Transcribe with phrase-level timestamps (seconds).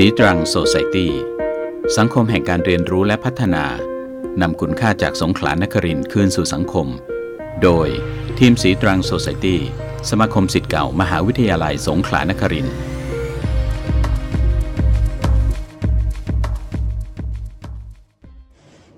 [0.00, 1.12] สีตรังโซไซตี้
[1.96, 3.64] สังคมแห่งการเรียนรู้และพัฒนา
[4.42, 6.86] นำคุณค่าจากสงขลานครินคืนสู่สังคม
[7.62, 7.88] โดย
[8.38, 9.60] ทีมสีตรังโซไซตี้
[10.10, 12.76] สมาคมสิทธิ์เก่ามหาวิทยาลัยสงขลานครินทร์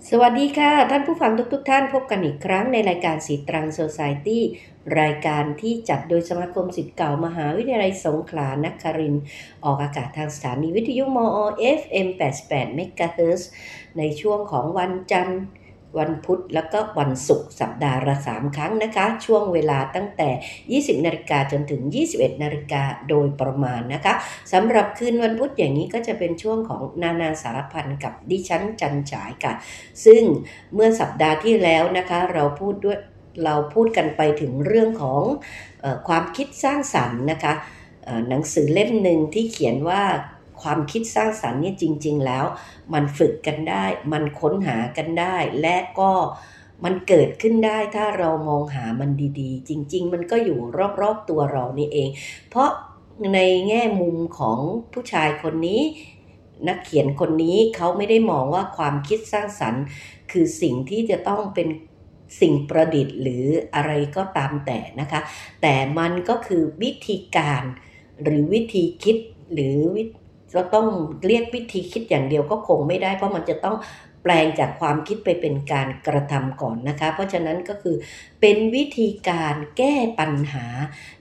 [0.08, 4.42] สวัสดีค่ะ ท่านผู้ฟังทุกๆทท่านพบกันอีกครั้งในรายการสีตรังโซซายตี้
[5.00, 9.24] รายการที่จัดโดยสมาคมสิทธิ์เก่ามหาวิทยาลัยสงขลานครินทร์
[9.64, 11.38] ออกอากาศทางสถานีวิทยุมอ
[11.80, 12.08] FM
[12.44, 13.42] 88 MHz
[13.98, 15.42] ในช่วงของวันจันทร์
[15.98, 24.14] วันพุธแล้วก็วันศุกร์สัปดาห์ละ3ครั้งนะคะ ช่วงเวลาตั้งแต่ 20 นาฬิกาจนถึง 21 นาฬิกาโดยประมาณนะคะ
[24.52, 29.52] สำหรับคืนวันพุธอย่างนี้ก็จะเป็นช่วงของนานาสารพันกับดิฉันจันฉายค่ะ
[30.04, 30.22] ซึ่ง
[30.74, 32.98] เมื่อสัปดาห์ที่แล้วนะคะ เราพูดด้วย
[33.44, 35.22] เราพูดกันไปถึงเรื่องของ
[35.84, 37.54] อความคิดสร้างสรรค์นะคะ
[38.28, 40.02] หนังสือเล่มหนึ่งที่เขียนว่า
[40.62, 42.44] ความคิดสร้างสรรค์นี่จริง ๆ แล้ว
[42.94, 46.12] มันฝึกกันได้ มันค้นหากันได้ และก็
[46.84, 50.58] มันเกิดขึ้นได้ถ้าเรามองหามันดีๆ จริง ๆ มันก็อยู่
[51.00, 52.08] รอบๆตัวเรานี่เอง
[52.50, 52.70] เพราะ
[53.34, 54.58] ในแง่มุมของ
[54.92, 55.80] ผู้ชายคนนี้
[56.68, 59.82] นักเขียนคนนี้เขาไม่ได้มองว่าความคิดสร้างสรรค์
[60.30, 61.68] คือสิ่งที่จะต้องเป็น
[62.40, 65.20] สิ่งประดิษฐ์หรืออะไรก็ตามแต่นะคะ
[65.62, 67.62] แต่มันก็คือวิธีการ
[68.22, 69.16] หรือวิธีคิด
[69.52, 69.78] หรือ
[70.54, 70.88] จะต้อง
[71.26, 73.76] เรียกวิธีคิดอย่างเดียวก็คงไม่ได้ เพราะมันจะต้อง
[74.22, 77.96] แปลงจากความคิดไปเป็นการกระทำก่อนนะคะ เพราะฉะนั้นก็คือ
[78.40, 80.66] เป็นวิธีการแก้ปัญหา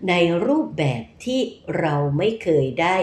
[0.09, 0.13] ใน
[0.47, 1.39] รูปแบบที่
[1.79, 2.95] เราไม่เคยได้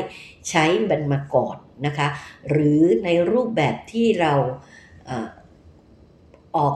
[0.48, 2.08] ใช้บันมาก่อนนะคะ
[2.50, 4.34] หรือในรูปแบบที่เรา
[6.56, 6.74] ออก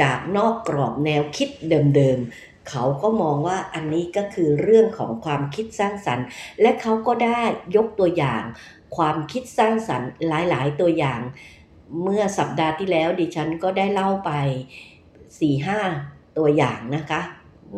[0.00, 6.26] จากนอกกรอบแนวคิดเดิมๆ เขาก็มองว่าอันนี้ก็คือเรื่องของความคิดสร้างสรรค์
[6.60, 7.42] และเขาก็ได้
[7.76, 8.42] ยกตัวอย่าง
[8.96, 11.20] ความคิดสร้างสรรค์หลายๆ ตัวอย่าง
[12.02, 14.30] เมื่อสัปดาห์ที่แล้วดิฉันก็ได้เล่าไป
[15.16, 17.20] 4-5 ตัวอย่างนะคะ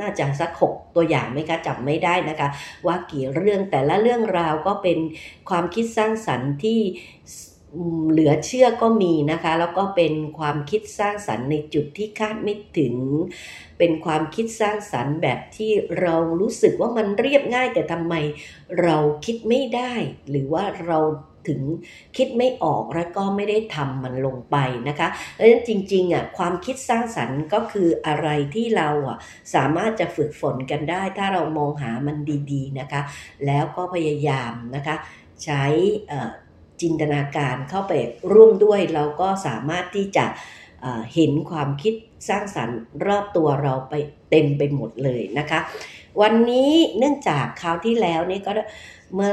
[0.01, 2.49] น่าจะสักหกตัวอย่างไหมคะจำไม่ได้นะคะ
[2.87, 4.99] ว่ากี่เรื่องแต่ละเรื่องราวก็เป็น
[5.49, 6.81] ความคิดสร้างสรรค์ที่
[8.11, 12.95] เหลือเชื่อก็มีนะคะ แล้วก็เป็นความคิดสร้างสรรค์ในจุดที่คาดไม่ถึง
[13.79, 15.71] เป็นความคิดสร้างสรรค์แบบที่
[16.01, 18.15] เรารู้สึกว่ามันเรียบง่าย แต่ทำไม
[18.83, 19.93] เราคิดไม่ได้
[20.31, 20.99] หรือว่าเรา
[21.49, 21.67] ถึง
[22.17, 24.57] คิดไม่ออกแล้วก็ไม่ได้ทำมันลงไป
[24.89, 25.09] นะคะ
[25.39, 29.19] ดังนั้นจริงๆอะความคิดสร้างสรรค์ก็คืออะไรที่เราอะ
[29.55, 32.17] สามารถจะฝึกฝนกันได้ ถ้าเรามองหามัน
[32.53, 33.03] ดีๆนะคะ
[33.47, 34.97] แล้วก็พยายามนะคะ
[35.45, 35.65] ใช้
[36.83, 37.93] จินตนาการเข้าไป
[38.33, 40.27] ร่วมด้วย เราก็สามารถที่จะ
[41.15, 41.95] เห็นความคิด
[42.29, 43.95] สร้างสรรค์รอบตัวเราไป
[44.31, 45.61] เต็มไปหมดเลยนะคะ
[46.21, 48.53] วันนี้เนื่องจากคราวที่แล้วนี่ก็
[49.15, 49.31] เมื่อ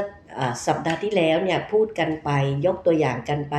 [0.66, 2.30] สัปดาห์ที่แล้วเนี่ยพูดกันไป
[2.66, 3.56] ยกตัวอย่างกันไป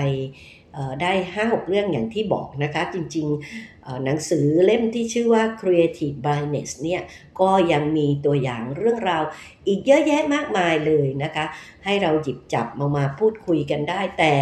[1.01, 1.11] ได้
[1.43, 7.01] 5-6 เรื่องอย่างที่บอกนะคะ จริงๆหนังสือเล่มที่ชื่อว่า Creative Blindness เนี่ย
[7.39, 9.23] ก็ยังมีตัวอย่างเรื่องราว
[9.67, 11.45] อีกเยอะแยะมากมายเลยนะคะ
[11.85, 14.33] ให้เราหยิบจับมามาพูดคุยกันได้ แต่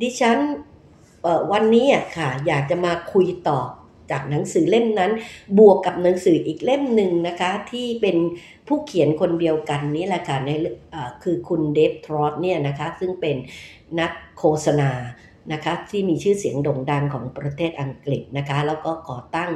[0.00, 0.38] ดิฉัน
[1.52, 1.86] วันนี้
[2.16, 3.60] ค่ะ อยากจะมาคุยต่อ
[4.10, 5.12] จากหนังสือเล่มนั้น
[5.58, 8.16] บวกกับหนังสืออีกเล่มหนึ่งนะคะ ที่เป็น
[8.68, 10.50] ผู้เขียนคนเดียวกันนี่แหละค่ะใน
[11.22, 13.36] คือคุณเดฟทรอตเนี่ยนะคะ ซึ่งเป็น
[14.00, 14.90] นักโฆษณา
[15.52, 19.50] นะคะที่มีชื่อเสียงโด่งดังของประเทศอังกฤษนะคะแล้วก็ก่อตั้ง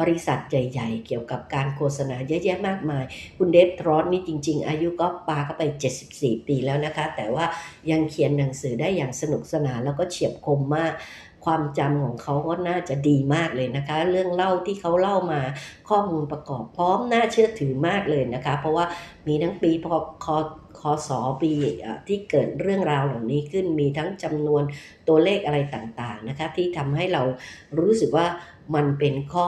[0.00, 3.04] บริษัทใหญ่ ๆ เกี่ยวกับการโฆษณาเยอะแยะมากมาย
[3.38, 5.62] คุณเดฟทรอสนี่จริง ๆ อายุก็ปาเข้าไป
[6.06, 7.44] 74 ปีแล้วนะคะ แต่ว่า
[7.90, 10.92] ยังเขียนหนังสือได้อย่างสนุกสนานแล้วก็เฉียบคมมาก
[11.44, 15.40] ความจำของเขาก็น่าจะดีมากเลยนะคะ เรื่องเล่าที่เขาเล่ามา
[15.88, 18.86] ข้อมูลประกอบพร้อมน่าเชื่อถือมากเลยนะคะ เพราะว่า
[19.26, 20.36] มีทั้งปีพอคอ
[20.80, 21.10] คศ
[21.42, 21.52] ปี
[22.08, 24.62] ที่เกิดเรื่องราวเหล่านี้ขึ้นมีทั้งจำนวน
[25.08, 27.22] ตัวเลขอะไรต่างๆนะคะ ที่ทำให้เรา
[27.78, 28.26] รู้สึกว่า
[28.74, 29.46] มันเป็นข้อ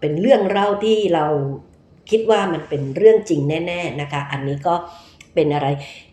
[0.00, 1.26] เป็นเรื่องเล่าที่เรา
[2.10, 4.74] คิดว่ามันเป็นเรื่องจริงแน่ ๆนะคะ อันนี้ก็
[5.34, 5.68] เป็นอะไร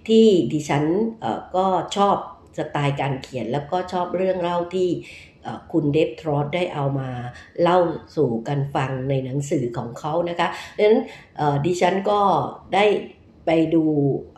[0.08, 0.84] ที่ดิฉัน
[1.56, 1.66] ก็
[1.98, 2.16] ชอบ
[2.58, 4.90] สไตล์การเขียนแล้วก็ชอบเรื่องเล่าที่
[5.72, 7.10] คุณเดฟทรอสได้เอามา
[7.62, 7.80] เล่า
[8.16, 10.48] สู่กันฟังในหนังสือของเขานะคะ
[10.78, 11.02] ดังนั้น
[11.66, 12.20] ดิฉันก็
[12.74, 12.86] ได้
[13.46, 13.84] ไปดู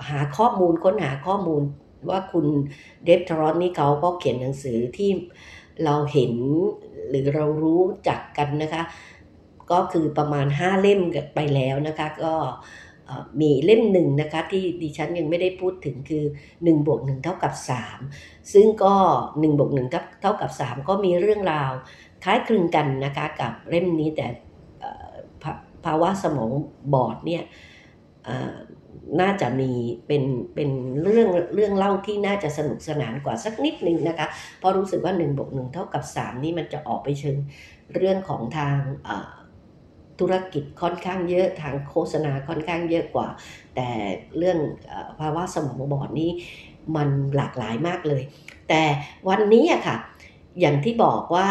[0.09, 1.61] หาข้อมูลค้นหาข้อมูล
[2.09, 2.45] ว่าคุณ
[3.05, 5.11] เดฟทรอนนี่เขาก็เขียนหนังสือที่
[5.83, 6.33] เราเห็น
[7.09, 8.83] หรือเรารู้จักกันนะคะ
[9.71, 11.01] ก็คือประมาณ 5 เล่ม
[11.35, 12.35] ไปแล้วนะคะ ก็
[13.41, 16.23] มีเล่มหนึ่งนะคะที่ดิฉันยังไม่ได้พูดถึงคือ
[16.55, 17.53] 1บวก1เท่ากับ
[18.01, 18.93] 3 ซึ่งก็
[19.25, 21.71] 1บวก1เท่ากับ 3 ก็มีเรื่องราว
[22.23, 24.27] คล้ายคลึงกันนะคะกับเล่มนี้แต่
[25.85, 26.51] ภาวะสมอง
[26.93, 27.43] บอดเนี่ย
[29.21, 29.71] น่าจะมี
[30.07, 30.23] เป็น
[30.55, 30.69] เป็น
[31.03, 34.27] เรื่องเรื่องเล่าที่น่าจะสนุกสนานกว่าสักนิดนึงนะคะ
[34.59, 37.37] เพราะรู้สึกว่า1บวกหเท่ากับ 3 นี่มันจะออกไปเชิง
[37.95, 38.77] เรื่องของทาง
[40.19, 43.27] ธุรกิจค่อนข้างเยอะทางโฆษณาค่อนข้างเยอะกว่า
[43.75, 43.87] แต่
[44.37, 44.59] เรื่อง
[45.19, 46.31] ภาวะสมองบอดนี้
[46.95, 48.23] มันหลากหลายมากเลย
[48.69, 48.81] แต่
[49.29, 49.97] วันนี้อะค่ะ
[50.59, 51.49] อย่างที่บอกว่า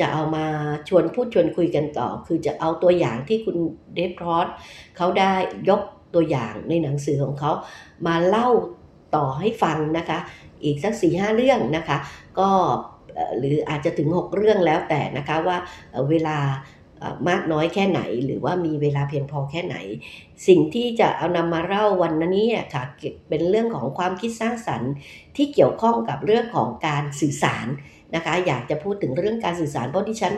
[0.00, 0.46] จะเอามา
[0.88, 3.56] ชวนพูดชวนคุยกันต่อ คือจะเอาตัวอย่างที่คุณ
[3.94, 4.48] เดฟรอส
[4.96, 5.32] เขาได้
[5.68, 5.80] ยก
[6.14, 7.52] ตัวอย่างในหนังสือของเขา
[8.06, 8.48] มาเล่า
[9.16, 10.18] ต่อให้ฟังนะคะ
[10.64, 11.98] อีกสักสี่ห้าเรื่องนะคะ
[12.38, 12.48] ก็
[13.38, 15.58] หรืออาจจะถึง 6 เรื่องแล้วแต่นะคะว่า
[16.10, 16.38] เวลา
[17.28, 19.76] มากน้อยแค่ไหน หรือว่ามีเวลาเพียงพอแค่ไหน
[20.46, 22.84] สิ่งที่จะเอานำมาเล่าวันนี้ค่ะ
[23.28, 24.92] เป็นเรื่องของความคิดสร้างสรรค์
[25.36, 27.66] ที่เกี่ยวข้องกับเรื่องของการสื่อสาร
[28.14, 30.34] นะคะอยากจะพูดถึงเรื่องการสื่อสารเพราะที่ฉัน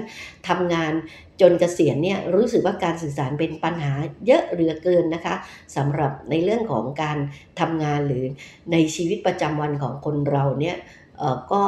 [0.49, 0.93] ทำงาน
[1.41, 3.93] จนเกษียณเนี่ยรู้สึกว่าการสื่อสารเป็นปัญหา
[4.27, 5.35] เยอะเหลือเกินนะคะ
[5.77, 7.19] สำหรับในเรื่องของการ
[7.61, 8.25] ทำงานหรือ
[8.73, 10.77] ในชีวิตประจำวันของคนเราเนี่ย
[11.53, 11.63] ก็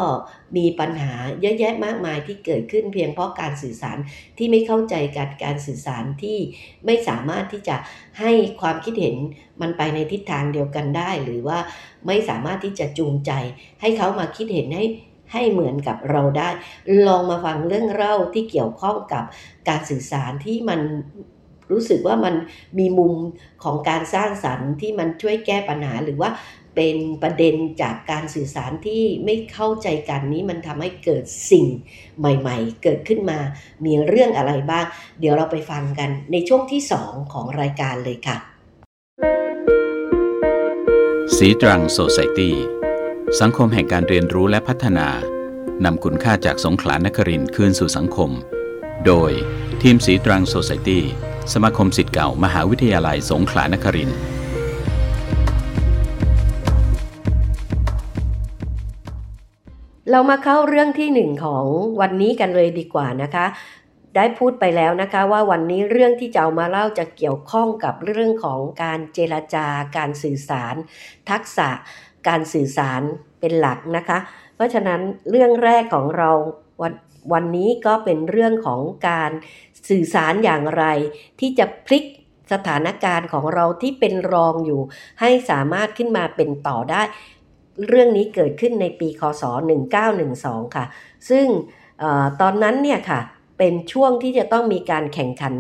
[0.57, 3.99] มีปัญหาเยอะแยะมากมายที่เกิดขึ้นเพียงเพราะการสื่อสาร
[4.39, 6.39] ที่ไม่เข้าใจการการสื่อสารที่
[6.87, 7.77] ไม่สามารถที่จะ
[8.21, 9.17] ให้ความคิดเห็น
[9.61, 11.59] มันไปในทิศทางเดียวกันได้ หรือว่า
[12.07, 13.33] ไม่สามารถที่จะจูงใจ
[13.81, 14.85] ให้เขามาคิดเห็นให้
[15.33, 16.51] ให้เหมือนกับเราได้
[17.07, 19.25] ลองมาฟังเรื่องเล่าที่เกี่ยวข้องกับ
[19.69, 20.81] การสื่อสารที่มัน
[21.73, 22.35] รู้สึกว่ามัน
[22.79, 23.13] มีมุม
[23.65, 26.31] ของการสร้างสรรค์ที่มันช่วยแก้ปัญหาหรือว่า
[26.77, 31.67] เป็นประเด็นจากการสื่อสารที่ไม่เข้าใจกันนี้มันทำให้เกิดสิ่ง
[32.19, 33.39] ใหม่ๆ เกิดขึ้นมา
[33.85, 34.87] มีเรื่องอะไรบ้าง
[35.21, 38.37] เดี๋ยวเราไปฟังกันในช่วงที่ 2 ของรายการเลยค่ะ
[41.37, 42.57] สีตรังโซไซตี้
[43.41, 45.09] สังคมแห่งการเรียนรู้และพัฒนา
[45.85, 48.31] นำคุณค่าจากสงขลานครินคืนสู่สังคม
[49.07, 49.33] โดย
[49.83, 51.05] ทีมสีตรังโซไซตี้
[51.53, 54.19] สมาคมสิทธิ์เก่ามหาวิทยาลัยสงขลานครินทร์
[60.11, 61.67] เรามาเข้าเรื่องที่หนึ่งของ
[62.01, 63.47] วันนี้กันเลยดีกว่านะคะ
[64.17, 69.67] ได้พูดไปแล้วนะคะว่าวันนี้เรื่องที่จะเอามาเล่าจะเกี่ยวข้องกับเรื่องของการเจรจา
[69.97, 70.75] การสื่อสาร
[71.31, 71.69] ทักษะ
[72.29, 73.03] การสื่อสาร
[73.41, 74.19] เป็นหลักนะคะ
[74.55, 75.01] เพราะฉะนั้น
[75.31, 76.31] เรื่องแรกของเรา
[76.83, 76.93] วัน
[77.33, 79.31] วันนี้ก็เป็นเรื่องของการ
[79.89, 80.85] สื่อสารอย่างไร
[81.41, 82.05] ที่จะพลิก
[82.53, 84.83] สถานการณ์ของเราที่เป็นรองอยู่
[85.21, 87.03] ให้สามารถขึ้นมาเป็นต่อได้
[87.89, 89.43] เรื่องนี้เกิดขึ้นในปีคศ
[90.09, 90.85] 1912 ค่ะ
[91.29, 91.47] ซึ่ง
[92.03, 92.05] อ
[92.41, 93.21] ตอนนั้นเนี่ยค่ะ
[93.59, 95.55] เป็นช่วงที่จะต้องมีการแข่งขัน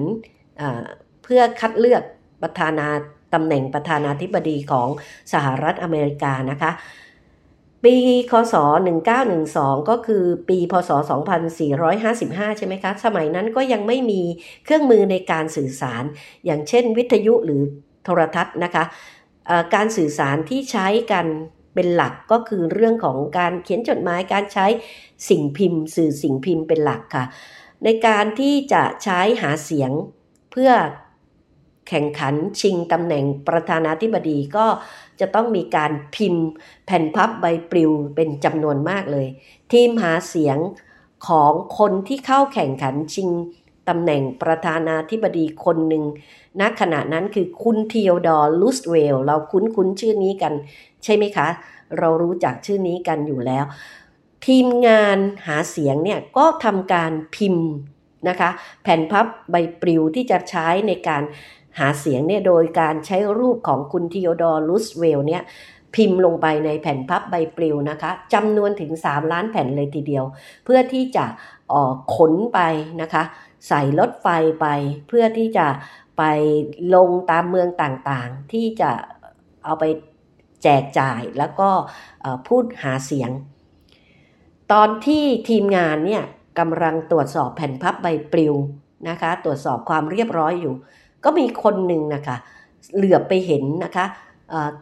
[1.23, 2.03] เพื่อคัดเลือก
[2.43, 2.89] ประธานา
[3.35, 4.89] ตำแหน่งประธานาธิบดีของ
[5.33, 6.71] สหรัฐอเมริกานะคะ
[7.85, 7.97] ปี
[8.31, 8.55] คศ
[9.23, 10.91] 1912 ก็คือปีพศ
[11.75, 14.23] 2455 ใช่ไหมคะ สมัยนั้นก็ยังไม่มี
[14.65, 16.05] เครื่องมือในการสื่อสาร
[16.45, 17.63] อย่างเช่นวิทยุหรือ
[18.05, 18.85] โทรทัศน์นะคะ
[19.75, 21.27] การสื่อสารที่ใช้กัน
[21.77, 24.67] เป็นหลักก็คือเรื่องของการเขียนจดหมายการใช้
[25.29, 27.25] สิ่งพิมพ์ สื่อสิ่งพิมพ์เป็นหลักค่ะ
[27.85, 29.91] ในการที่จะใช้หาเสียง
[30.53, 30.71] เพื่อ
[31.89, 34.67] แข่งขันชิงตำแหน่งประธานาธิบดีก็
[35.21, 36.47] จะต้องมีการพิมพ์
[36.87, 39.27] แผ่นพับใบปลิวเป็นจำนวนมากเลย
[39.73, 40.59] ทีมหาเสียง
[41.29, 43.29] ของคนที่เข้าแข่งขันชิง
[43.89, 46.05] ตำแหน่งประธานาธิบดีคนหนึ่ง
[46.61, 50.53] ณขณะนั้นคือคุณทีโอดอร์รูสเวลต์ เราคุ้นคุ้นชื่อนี้กัน
[51.05, 51.49] ใช่ไหมคะ
[51.99, 53.65] เรารู้จักชื่อนี้กันอยู่แล้ว
[54.47, 57.69] ทีมงานหาเสียงเนี่ยก็ทำการพิมพ์
[58.29, 58.51] นะคะ
[58.83, 61.23] แผ่นพับใบปลิวที่จะใช้ในการ
[61.79, 65.43] หาเสียงเนี่ยโดยการใช้รูปของคุณทีโอดอร์รูสเวลต์เนี่ย
[65.95, 70.25] พิมพ์ลงไปในแผ่นพับใบปลิวนะคะจำนวนถึง 3 ล้านแผ่นเลยทีเดียว
[70.65, 71.25] เพื่อที่จะ
[71.75, 72.61] ออกขนไป
[73.03, 73.23] นะคะ
[73.69, 74.27] ใส่รถไฟ
[74.61, 74.67] ไป
[75.09, 75.67] เพื่อที่จะ
[76.19, 76.23] ไป
[76.95, 78.91] ลงตามเมืองต่างๆ ที่จะ
[79.65, 79.85] เอาไป
[80.63, 81.71] แจกจ่ายแล้วก็
[82.49, 83.31] พูดหาเสียง
[84.73, 86.25] ตอนที่ทีมงานเนี่ย
[86.59, 88.55] กำลังตรวจสอบแผ่นพับใบปลิว
[89.09, 90.75] นะคะ ตรวจสอบความเรียบร้อยอยู่
[91.25, 92.37] ก็มีคนหนึ่งนะคะ
[92.95, 94.07] เหลือบไปเห็นนะคะ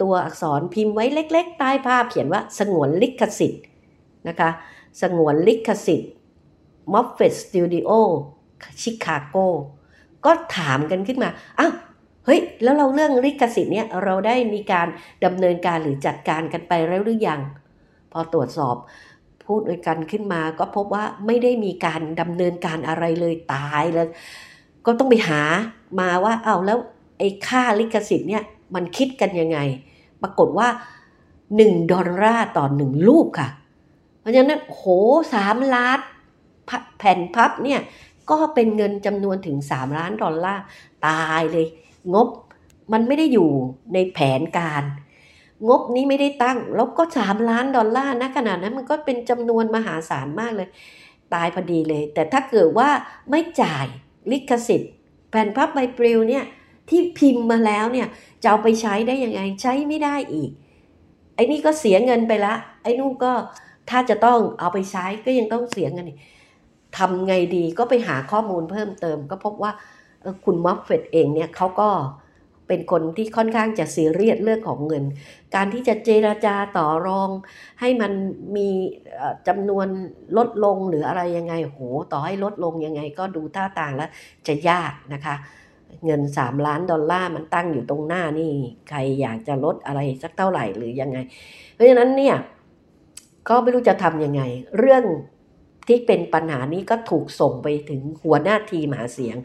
[0.02, 3.62] ตัวอักษรพิมพ์ไว้เล็ก ๆ ใต้ภาพเขียนว่าสงวนลิขสิทธิ์
[4.28, 4.50] นะคะ
[5.02, 6.12] สงวนลิขสิทธิ์
[6.92, 7.90] m o f f e t Studio
[8.80, 9.36] ชิคาโก
[10.24, 11.28] ก็ถามกันขึ้นมา
[11.58, 11.72] อ้าว
[12.24, 14.88] เฮ้ย แล้วเราเรื่องลิขสิทธิ์เนี่ยเราได้มีการ
[15.24, 17.40] ดำเนินการหรือจัดการกันไปแล้วหรือยัง
[18.12, 18.76] พอตรวจสอบ
[19.44, 24.08] พูดกันขึ้นมา ก็พบว่าไม่ได้มีการดำเนินการอะไรเลยตายแล้ว
[24.86, 25.42] ก็ต้องไปหา
[26.00, 26.78] มาว่าเอาแล้ว
[27.18, 28.42] ไอ้ค่าลิขสิทธิ์เนี่ย
[28.74, 29.58] มันคิดกันยังไง
[30.22, 30.68] ปรากฏว่า
[31.30, 33.48] 1 ดอลลาร์ต่อ1รูปค่ะ
[34.20, 34.82] เพราะฉะนั้นโห
[35.34, 35.98] สามล้าน
[36.98, 37.80] แผ่นพับเนี่ย
[38.30, 40.62] ก็เป็นเงินจำนวนถึง 3 ล้านดอลลาร์
[41.06, 41.66] ตายเลย
[42.14, 42.28] งบ
[42.92, 43.50] มันไม่ได้อยู่
[43.94, 44.84] ในแผนการ
[45.68, 50.68] งบนี้ไม่ได้ตั้ง แล้วก็สามล้านดอลลาร์นะขนาดนั้นมันก็เป็นจำนวนมหาศาลมากเลย
[51.34, 52.88] ตายพอดีเลย แต่ถ้าเกิดว่า
[53.30, 53.86] ไม่จ่าย
[54.30, 54.92] ลิขสิทธิ์
[55.30, 56.44] แผ่นพับใบปลิวเนี่ย
[56.90, 58.08] ที่พิมพ์มาแล้วเนี่ย
[58.42, 60.50] จะเอาไปใช้ได้ยังไงใช้ไม่ได้อีก
[61.34, 63.32] ไอ้นี่ก็เสียเงินไปละ ไอ้นู่นก็
[63.90, 66.18] ถ้าจะต้องเอาไปใช้ก็ยังต้องเสียเงินอีก
[66.98, 69.72] ทำไงดีก็ไปหาข้อมูลเพิ่มเติม ก็พบว่า
[70.44, 71.88] คุณมัฟเฟตเองเนี่ยเขาก็
[72.68, 75.04] เป็นคนที่ค่อนข้างจะซีเรียสเรื่องของเงิน
[75.54, 77.30] การที่จะเจราจาต่อรอง
[77.80, 78.12] ให้มัน
[78.56, 78.68] มี
[79.48, 79.86] จำนวน
[80.36, 81.80] ลดลงหรืออะไรยังไงโห
[82.12, 84.10] ต่อให้ลดลงยังไงก็ดูท่าทางแล้ว
[84.46, 85.34] จะยากนะคะ
[86.04, 88.50] เงิน 3 ล้านดอลลาร์มันตั้งอยู่ตรงหน้านี่
[88.88, 91.18] ใครอยากจะลดอะไรสักเท่าไหร่หรือยังไง
[91.72, 92.36] เพราะฉะนั้นเนี่ย
[93.48, 94.42] ก็ไม่รู้จะทำยังไง
[94.78, 95.04] เรื่อง
[95.88, 99.36] ที่เป็นปัญหานี้ก็ถูกส่งไปถึงหัวหน้าทีมหาเสียง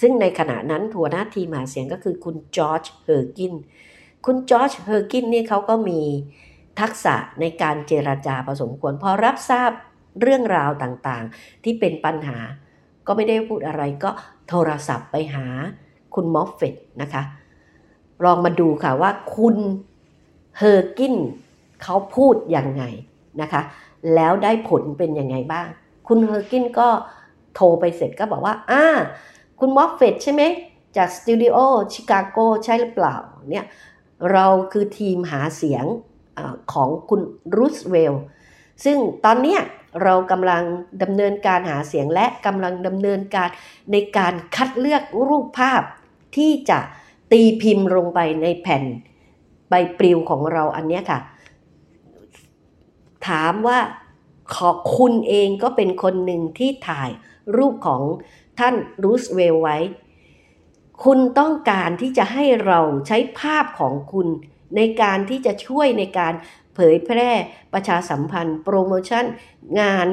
[0.00, 3.54] ซึ่งในขณะนั้นหัวหน้าทีมหาเสียงก็คือคุณจอร์จเพอร์กิน
[4.26, 6.00] คุณจอร์จเพอร์กินนี่เขาก็มี
[6.80, 9.70] ทักษะในการเจรจาพอสมควรพอรับทราบ
[10.20, 12.38] เรื่องราวต่างๆ ที่เป็นปัญหา
[13.06, 14.10] ก็ไม่ได้พูดอะไรก็
[14.48, 15.46] โทรศัพท์ไปหา
[16.14, 17.22] คุณมอฟเฟตนะคะ
[18.24, 19.56] ลองมาดูค่ะว่าคุณ
[20.58, 21.14] เพอร์กิน
[21.82, 22.84] เขาพูดยังไง
[23.42, 23.62] นะคะ
[24.14, 25.66] แล้วได้ผลเป็นยังไงบ้าง
[26.08, 26.88] คุณเพอร์กินก็
[27.54, 28.84] โทรไปเสร็จก็บอกว่าอ่า
[29.60, 30.42] คุณมอฟเฟตใช่ไหม
[30.96, 31.56] จากสตูดิโอ
[31.92, 33.16] ชิคาโกใช่หรือเปล่า
[33.50, 33.64] เนี่ย
[34.32, 35.84] เราคือทีมหาเสียง
[36.38, 36.40] อ
[36.72, 37.20] ของคุณ
[37.56, 38.14] รูสเวลต์
[38.84, 39.58] ซึ่งตอนนี้
[40.02, 40.62] เรากำลัง
[41.02, 43.48] ดำเนินการหาเสียงและกำลังดำเนินการ
[43.92, 45.82] ในการคัดเลือกรูปภาพ
[46.36, 46.78] ที่จะ
[47.32, 48.84] ตีพิมพ์ลงไปในแผ่น
[49.68, 51.18] ใบปลิวของเราอันนี้ค่ะ
[53.28, 53.78] ถามว่า
[54.54, 57.10] ขอคุณเองก็เป็นคนหนึ่งที่ถ่าย
[57.56, 58.02] รูปของ
[58.58, 59.78] ท่านรูสเวลไว้
[61.04, 64.28] คุณต้องการที่จะให้เราใช้ภาพของคุณ
[64.76, 66.34] ในการที่จะช่วยในการ
[66.74, 67.30] เผยแพร่
[67.72, 69.24] ประชาสัมพันธ์ โปรโมชั่น
[69.80, 70.06] งาน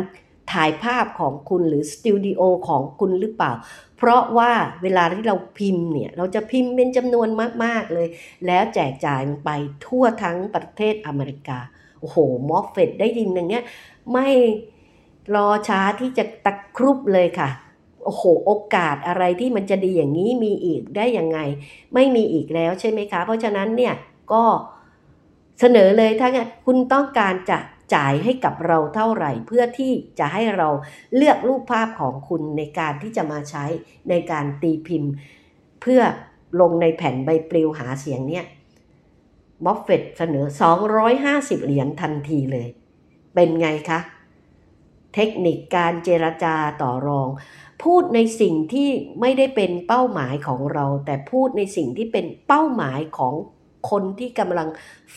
[0.51, 3.53] ถ่ายภาพของคุณหรือสตูดิโอของคุณหรือเปล่า
[3.97, 4.51] เพราะว่า
[4.83, 7.29] เวลาที่เราพิมพ์เนี่ย เราจะพิมพ์เป็นจำนวน
[7.63, 8.07] มาก ๆ เลย
[8.45, 9.49] แล้วแจกจ่ายไป
[9.85, 11.59] ทั่วทั้งประเทศอเมริกา
[11.99, 12.17] โอ้โห
[12.49, 13.63] มอฟเฟตได้ยินอย่างเงี้ย
[14.11, 14.27] ไม่
[15.35, 17.49] รอช้าที่จะตะครุบเลยค่ะ
[18.03, 21.39] โอ้โห โอกาสอะไรที่มันจะดีอย่างนี้มีอีกได้ยังไง
[21.93, 23.93] ไม่มีอีกแล้วใช่ไหมคะ เพราะฉะนั้นเนี่ย
[24.33, 24.43] ก็
[25.59, 26.29] เสนอเลยถ้า
[26.65, 27.59] คุณต้องการจะ
[27.95, 30.69] จ่ายให้กับเราเท่าไหร่ เพื่อที่จะให้เรา
[31.15, 33.65] เลือกรูปภาพของคุณในการที่จะมาใช้
[34.09, 35.11] ในการตีพิมพ์
[35.81, 36.01] เพื่อ
[36.61, 38.45] ลงในแผ่นใบปลิวหาเสียงเนี่ย
[39.65, 40.45] มอฟเฟตเสนอ
[41.05, 42.67] 250 เหรียญทันทีเลย
[43.35, 43.99] เป็นไงคะ
[45.15, 47.27] เทคนิคการเจรจาต่อรอง
[47.83, 48.89] พูดในสิ่งที่
[49.21, 53.33] ไม่ได้เป็นเป้าหมายของเรา แต่พูดในสิ่งที่เป็นเป้าหมายของ
[53.89, 54.67] คนที่กำลัง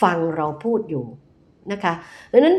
[0.03, 1.05] ฟังเราพูดอยู่
[1.73, 1.93] นะคะ
[2.33, 2.57] ดังนั้น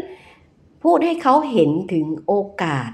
[0.83, 2.33] พูดให้เขาเห็นถึงโอ
[2.63, 2.89] กาส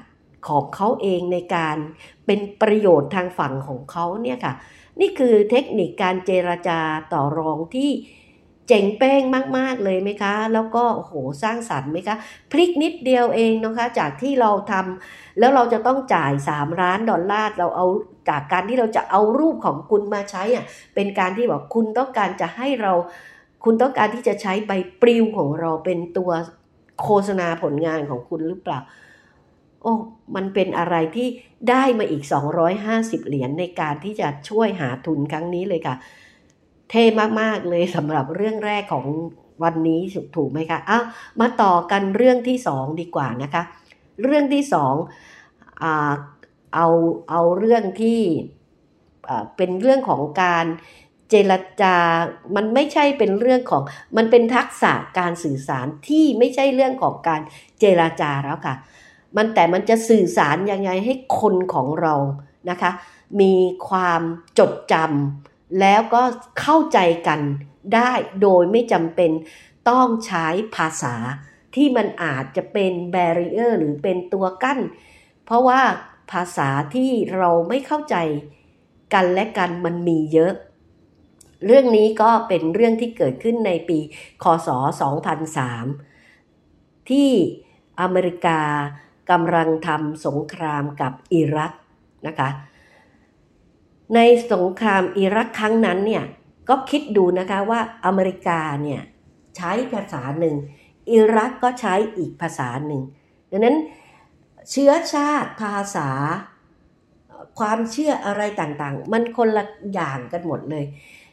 [0.47, 1.77] ของเขาเองในการ
[2.25, 4.53] เป็นประโยชน์ทางฝั่งของเขาเนี่ยค่ะ
[4.99, 6.79] นี่คือเทคนิคการเจรจา
[7.13, 7.91] ต่อรองที่
[8.67, 9.21] เจ๋งเป้ง
[9.57, 12.15] มาก ๆ เลยไหมคะ แล้วก็โอ้โหสร้างสรรค์ไหมคะ
[12.51, 17.85] พลิกนิดเดียวเองนะคะ จากที่เราทำแล้วเราจะต้องจ่าย 3 ล้านดอลลาร์เราเอา
[18.29, 22.93] จากการที่เราจะเอารูปของคุณมาใช้อะเป็นการที่บอกคุณต้องการจะให้เรา
[23.63, 24.71] คุณต้องการที่จะใช้ใบ
[25.01, 26.31] ปลิวของเราเป็นตัว
[27.03, 28.79] โฆษณาผลงานของคุณหรือเปล่า
[29.81, 29.93] โอ้
[30.35, 31.27] มันเป็นอะไรที่
[31.69, 32.23] ได้มาอีก
[32.73, 35.95] 250 เหรียญในการที่จะช่วยหาทุนครั้งนี้เลยค่ะ
[36.89, 37.03] เท่
[37.41, 39.05] มากๆเลยสำหรับเรื่องแรกของ
[39.63, 40.01] วันนี้
[40.35, 40.99] ถูกไหมคะอ้า
[41.39, 43.63] มาต่อกันเรื่องที่สองดีกว่านะคะ
[44.23, 44.93] เรื่องที่สอง
[45.81, 46.87] เอา
[47.29, 48.21] เอาเรื่องที่
[49.57, 50.65] เป็นเรื่องของการ
[51.29, 51.95] เจรจา
[52.55, 53.83] มันไม่ใช่เป็นเรื่องของ
[54.17, 57.41] มันเป็นทักษะการสื่อสารที่ไม่ใช่เรื่องของการ
[57.79, 58.75] เจรจาแล้วค่ะ
[59.35, 62.13] มันแต่มันจะสื่อสารยังไงให้คนของเรา
[62.69, 62.91] นะคะ
[63.41, 63.53] มี
[63.89, 64.21] ความ
[64.59, 66.23] จดจำ แล้วก็
[66.61, 67.39] เข้าใจกัน
[67.95, 69.31] ได้โดยไม่จำเป็น
[69.89, 71.15] ต้องใช้ภาษา
[71.75, 74.79] ที่มันอาจจะเป็นแบเรียร์หรือเป็นตัวกั้น
[75.45, 75.81] เพราะว่า
[76.31, 78.15] ภาษาที่เราไม่เข้าใจ
[79.13, 80.53] กันและกันมันมีเยอะ
[81.65, 83.99] เรื่องนี้ก็เป็นเรื่องที่เกิดขึ้นในปี
[84.43, 84.69] คศ
[86.29, 87.29] 2003 ที่
[88.01, 88.59] อเมริกา
[89.29, 91.71] กำลังทำสงครามกับอิรัก
[92.27, 92.49] นะคะ
[94.15, 94.19] ใน
[94.51, 96.23] สงครามอิรักครั้งนั้นเนี่ย
[96.69, 99.01] ก็คิดดูนะคะว่าอเมริกาเนี่ย
[99.57, 100.55] ใช้ภาษาหนึ่ง
[101.11, 103.01] อิรักก็ใช้อีกภาษาหนึ่ง
[103.51, 103.77] ดังนั้น
[104.71, 106.09] เชื้อชาติภาษา
[107.59, 110.85] ความเชื่ออะไรต่างๆ มันคนละอย่างกันหมดเลย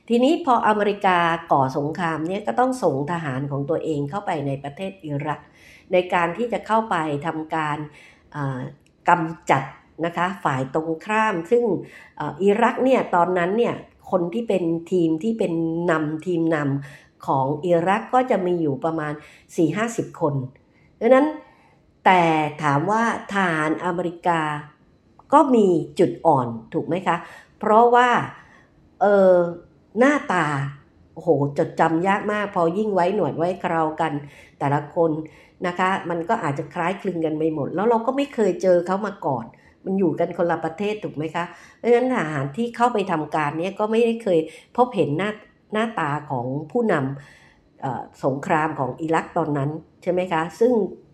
[0.08, 1.18] ทีนี้พออเมริกา
[1.52, 5.40] ก่อสงครามเนี่ยก็ต้องส่งทหารของตัวเองเข้าไปในประเทศอิรัก
[5.92, 7.78] ในการที่จะเข้าไปทำการ
[9.08, 9.62] กำจัด
[10.04, 11.64] นะคะฝ่ายตรงข้าม ซึ่ง
[12.42, 13.74] อิรักเนี่ยตอนนั้นเนี่ย
[14.10, 15.52] คนที่เป็นทีมที่เป็น
[15.90, 19.12] นำทีมนำของอิรักก็จะมีอยู่ประมาณ
[19.66, 20.34] 4-50 คน
[21.00, 21.26] ดังนั้น
[22.04, 22.22] แต่
[22.62, 24.40] ถามว่าทหารอเมริกา
[25.32, 25.66] ก็มี
[25.98, 27.16] จุดอ่อนถูกไหมคะ
[27.58, 28.08] เพราะว่า
[29.00, 29.34] เออ
[29.98, 30.46] หน้าตา
[31.14, 34.12] โอ้โหจดจำยากมาก พอยิ่งไว้หนวดไว้เครากัน
[34.58, 35.10] แต่ละคน
[35.66, 39.44] นะคะ มันก็อาจจะคล้ายคลึงกันไปหมด แล้วเราก็ไม่เคยเจอเขามาก่อน
[39.84, 41.44] มันอยู่กันคนละประเทศถูกไหมคะ
[41.78, 44.38] เพราะฉะนั้นทหารที่เข้าไปทำการนี้ก็ไม่ได้เคย
[44.76, 45.30] พบเห็นหน้า
[45.72, 49.70] หน้าตาของผู้นำสงครามของอิรักตอนนั้น
[50.02, 50.72] ใช่ไหมคะ ซึ่ง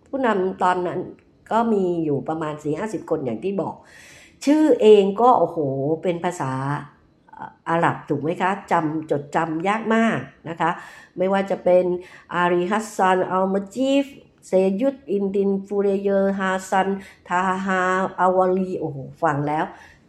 [0.09, 1.01] ผู้นำตอนนั้น
[1.53, 3.75] ก็มีอยู่ประมาณสี่ห้าสิบคนอย่างที่บอก
[4.45, 5.59] ชื่อเองก็โอ้โห
[6.03, 6.53] เป็นภาษา
[7.71, 10.71] อาหรับถูกไหมคะจำจดจำยากมากนะคะ
[11.19, 11.85] ไม่ว่าจะเป็น
[12.35, 14.05] อาลีฮัสซันอัลมาจีด
[14.47, 16.89] เซยุตอินดินฟูเรเยอร์ฮาซัน
[17.29, 17.81] ทาฮา
[18.21, 19.65] อาวาลีโอ้โหฟังแล้ว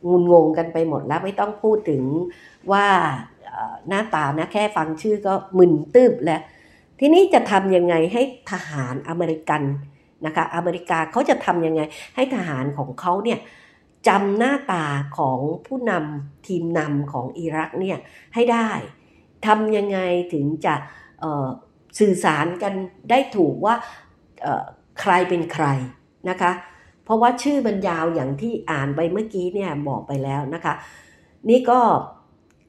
[0.10, 2.04] งุนงงกันไปหมดแล้วไม่ต้องพูดถึง
[2.72, 2.88] ว่า
[3.88, 6.42] หน้าตานะแค่ฟังชื่อก็มึนตืบแล้ว
[7.00, 8.22] ทีนี้จะทำยังไงให้
[8.52, 9.62] ทหารอเมริกัน
[10.26, 11.82] นะคะอเมริกาเขาจะทำยังไง
[12.16, 13.40] ให้ทหารของเขาเนี่ย
[14.08, 14.86] จำหน้าตา
[15.18, 17.98] ของผู้นำทีมนำของอิรักเนี่ย
[18.34, 18.70] ให้ได้
[19.46, 20.00] ทำยังไง
[20.34, 20.76] ถึงจะ
[22.00, 22.74] สื่อสารกัน
[23.10, 23.76] ได้ถูกว่า
[25.02, 25.66] ใครเป็นใคร
[26.30, 26.52] นะคะ
[27.04, 30.74] เพราะว่าชื่อบรรยาวอย่างที่อ่านไปเมื่อกี้เนี่ยบอกไปแล้วนะคะ
[31.50, 31.80] นี่ก็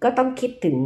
[0.02, 0.78] ก็ต้องคิดถึง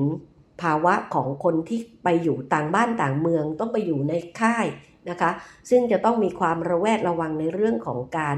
[0.62, 4.66] ภาวะของคนที่ไปอยู่ต่างบ้านต่างเมืองต้องไปอยู่ในค่าย
[5.11, 5.31] นะคะ
[5.71, 8.37] ซึ่งจะต้องมีความระแวดระวังในเรื่องของการ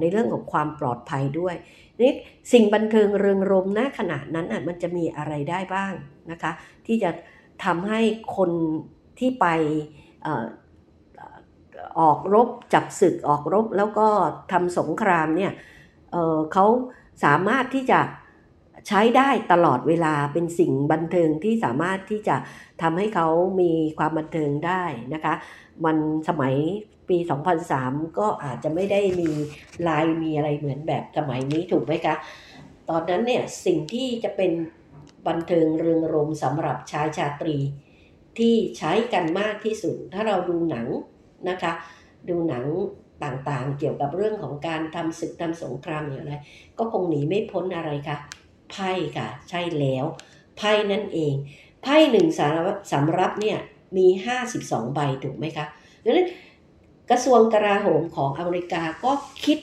[0.00, 1.54] ในเรื่องของความปลอดภัยด้วย
[2.00, 2.12] นี่
[2.52, 5.92] สิ่งบันเทิงเริงรมณขณะนั้นมันจะมีอะไรได้บ้าง
[6.30, 6.52] นะคะ
[6.86, 7.10] ที่จะ
[7.64, 8.00] ทำให้
[8.36, 8.50] คน
[9.18, 9.46] ที่ไป
[12.00, 14.08] ออกรบจับศึกออกรบแล้วก็
[14.52, 15.52] ทำสงครามเนี่ย
[16.12, 16.66] เเขา
[17.24, 18.00] สามารถที่จะ
[18.88, 22.36] ใช้ได้ตลอดเวลาเป็นสิ่งบันเทิงที่สามารถที่จะ
[22.82, 23.28] ทำให้เขา
[23.60, 24.82] มีความบันเทิงได้
[25.14, 25.34] นะคะ
[25.84, 25.96] มัน
[26.28, 26.54] สมัย
[27.08, 27.18] ปี
[27.68, 29.30] 2003 ก็อาจจะไม่ได้มี
[29.88, 32.14] ลายมีอะไรเหมือนแบบสมัยนี้ถูกไหมคะ
[32.88, 34.52] ตอนนั้นเนี่ยสิ่งที่จะเป็น
[35.28, 37.56] บันเทิงเริงรมสำหรับชายชาตรี
[38.38, 40.86] ที่ใช้กันมากที่สุด ถ้าเราดูหนัง
[41.48, 41.72] นะคะ
[42.28, 42.64] ดูหนัง
[43.24, 46.34] ต่างๆ เกี่ยวกับเรื่องของการทำศึกทำสงครามอย่างไร
[46.78, 48.16] ก็คงหนีไม่พ้นอะไรคะ
[48.70, 50.04] ไพ่ค่ะ ใช่แล้ว
[50.56, 51.34] ไพ่นั่นเอง
[51.82, 52.26] ไพ่หนึ่ง
[52.92, 53.58] สำรับเนี่ย
[53.96, 54.06] มี
[54.50, 55.66] 52 ใบถูกไหมคะ
[56.04, 56.28] ดังนั้น
[57.10, 59.12] กระทรวงกลาโหมของอเมริกาก็
[59.44, 59.58] คิด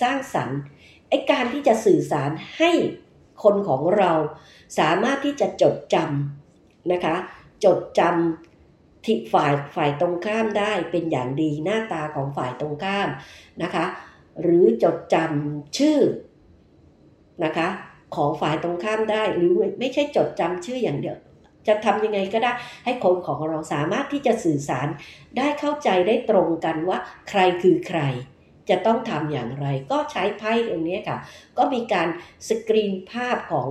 [0.00, 0.60] สร้างสรรค์
[1.08, 2.70] ไอการที่จะสื่อสารให้
[3.42, 4.12] คนของเรา
[4.78, 7.14] สามารถที่จะจดจำนะคะ
[7.64, 8.45] จดจำ
[9.06, 13.08] ที่ฝ่ายฝ่ายตรงข้ามได้เป็นอย่างดีหน้าตาของฝ่ายตรงข้าม
[13.62, 13.84] นะคะ
[14.42, 15.98] หรือจดจำชื่อ
[17.44, 17.68] นะคะ
[18.16, 21.16] ของฝ่ายตรงข้ามได้หรือไม่ใช่จดจำชื่ออย่างเดียว
[21.68, 22.52] จะทำยังไงก็ได้
[22.84, 24.88] ให้คนของเราสามารถที่จะสื่อสาร
[25.36, 28.00] ได้เข้าใจได้ตรงกันว่าใครคือใคร
[28.70, 31.18] จะต้องทำอย่างไรก็ใช้ไพ่ตรงนี้ค่ะ
[31.58, 32.08] ก็มีการ
[32.48, 33.68] สกรีนภาพของ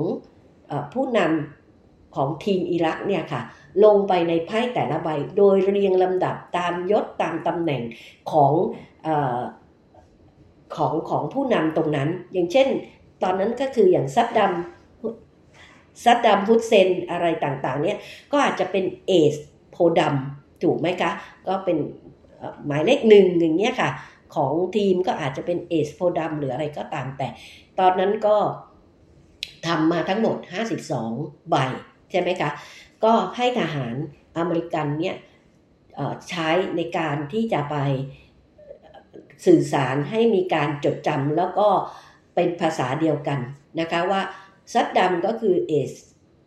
[0.70, 3.42] อผู้นำของทีมอิรักเนี่ยค่ะ
[3.84, 7.82] ลงไปในไพ่แต่ละใบ โดยเรียงลำดับตามยศตามตำแหน่ง
[8.32, 8.54] ของ
[9.06, 9.10] อ
[10.76, 12.68] ของของผู้นำตรงนั้น อย่างเช่น
[13.24, 17.98] ตอนนั้นก็คืออย่างซัดดำซัดดัมฮุดเซนอะไรต่างๆ เนี่ย
[18.32, 19.36] ก็อาจจะเป็นเอส
[19.72, 20.16] โพดัม
[20.64, 21.12] ถูกไหมคะ
[21.48, 21.78] ก็เป็น
[22.66, 23.90] หมายเลขหนึ่งอย่างเงี้ยค่ะ
[24.36, 27.28] ของทีมก็อาจจะเป็นเอสโพดัมหรืออะไรก็ตามแต่
[27.80, 28.36] ตอนนั้นก็
[29.68, 30.36] ทำมาทั้งหมด
[30.94, 31.56] 52 ใบ
[32.12, 32.50] ใช่ไหมคะ
[33.06, 33.96] ก็ให้ทหาร
[34.38, 35.16] อเมริกันเนี่ย
[36.30, 37.76] ใช้ในการที่จะไป
[39.46, 41.68] สื่อสารให้มีการจดจำแล้วก็
[42.36, 43.40] เป็นภาษาเดียวกัน
[43.80, 44.22] นะคะว่า
[44.74, 45.92] ซัดดัมก็คือเอซ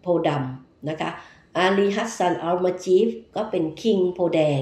[0.00, 0.44] โพดำ
[0.88, 1.10] นะคะ
[1.56, 4.60] อาลีฮัสซันอัลมาจีดก็เป็นคิงโพแดง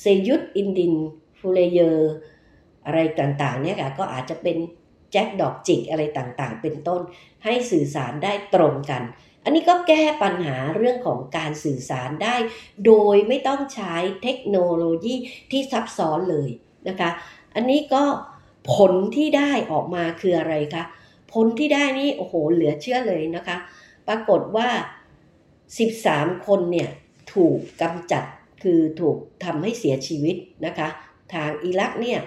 [0.00, 0.94] เซยุตอินดิน
[1.38, 2.12] ฟูเรเยอร์
[2.86, 4.56] อะไรต่างๆเนี่ยค่ะก็อาจจะเป็น
[5.12, 7.00] แจ็คดอกจิกอะไรต่างๆ เป็นต้น
[7.44, 9.02] ให้สื่อสารได้ตรงกัน
[9.44, 12.36] อันนี้ก็แก้ปัญหาเรื่องของการสื่อสารได้
[12.86, 15.14] โดยไม่ต้องใช้เทคโนโลยี
[15.50, 16.50] ที่ซับซ้อนเลย
[16.88, 17.10] นะคะ
[17.54, 18.02] อันนี้ก็
[18.74, 20.84] ผลที่ได้ออกมาคืออะไรคะ
[21.32, 23.56] ผลที่ได้นี่โอ้โหเหลือเชื่อเลยนะคะ
[24.08, 24.68] ปรากฏว่า
[25.68, 26.90] 13 คนเนี่ย
[27.34, 28.24] ถูกกำจัด
[28.62, 30.88] คือถูกทำให้เสียชีวิตนะคะ
[31.34, 32.20] ทางอิรักเนี่ย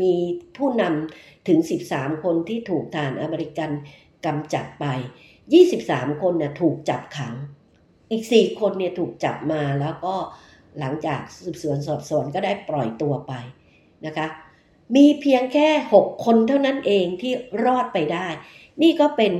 [0.00, 0.14] มี
[0.56, 1.58] ผู้นำถึง
[1.90, 3.70] 13 คนที่ถูกทานอเมริกัน
[4.26, 4.86] กำจัดไป
[5.58, 7.34] 23 คนเนี่ยถูกจับขัง
[8.10, 10.14] อีก 4 คนเนี่ยถูกจับมาแล้วก็
[10.78, 13.32] หลังจากสืบสวนสอบสวนก็ได้ปล่อยตัวไป
[14.06, 14.26] นะคะ
[14.96, 17.32] มีเพียงแค่ 6 คนเท่านั้นเองที่
[17.64, 18.26] รอดไปได้
[18.82, 19.32] นี่ก็เป็น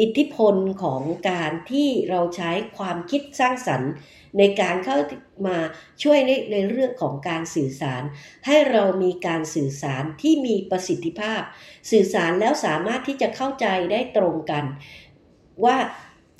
[0.00, 3.92] อิทธิพลของการที่เราใช้ความคิดสร้างสรรค์
[4.38, 4.98] ในการเข้า
[5.46, 5.58] มา
[6.02, 8.02] ช่วยในในเรื่องของการสื่อสาร
[8.46, 11.40] ให้เรามีการสื่อสารที่มีประสิทธิภาพ
[11.90, 14.64] สื่อสารแล้วสามารถที่จะเข้าใจได้ตรงกัน
[15.64, 15.76] ว่า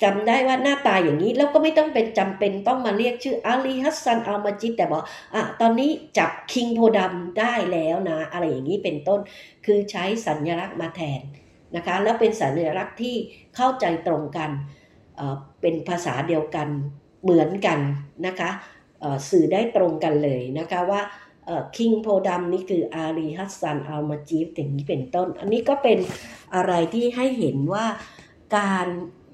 [0.03, 9.19] จำได้ว่าหน้าตาอย่างนี้แล้วก็ไม่ต้องเป็นจำเป็นต้องมาเรียกชื่ออาลีฮัสซันอัลมาจิดแต่บอกอะตอนนี้จับคิงโพดำได้แล้วนะ อะไรอย่างนี้เป็นต้น
[9.65, 11.21] คือใช้สัญลักษณ์มาแทน
[11.75, 13.15] นะคะ แล้วเป็นสัญลักษณ์ที่
[13.55, 14.51] เข้าใจตรงกัน
[15.17, 16.67] เเป็นภาษาเดียวกัน
[17.23, 17.79] เหมือนกัน
[18.27, 18.49] นะคะ
[19.29, 21.01] สื่อได้ตรงกันเลยนะคะว่า
[21.77, 25.97] คิงโพดำนี่คืออารีฮัสซันอัลมาจีฟอย่างนี้เป็นต้น อันนี้ก็เป็น
[26.55, 27.85] อะไรที่ให้เห็นว่า
[28.57, 28.85] การ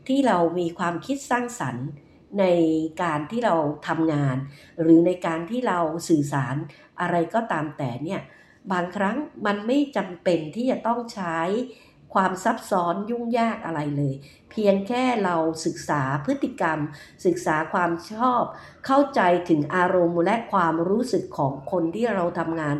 [0.08, 1.88] ที่เรามีความคิดสร้างสรรค์
[2.40, 2.46] ใน
[3.04, 3.56] การที่เรา
[3.88, 4.38] ทำงาน
[4.82, 5.80] หรือในการที่เรา
[6.10, 6.56] สื่อสาร
[7.02, 8.22] อะไรก็ตามแต่เนี่ย
[8.72, 11.38] บางครั้งมันไม่จำเป็นที่จะต้องใช้
[12.14, 14.16] ความซับซ้อนยุ่งยากอะไรเลย
[14.52, 16.80] เพียงแค่เราศึกษาพฤติกรรม
[17.26, 18.44] ศึกษาความชอบ
[18.86, 22.76] เข้าใจถึงอารมณ์และความรู้สึกของคนที่เราทำงาน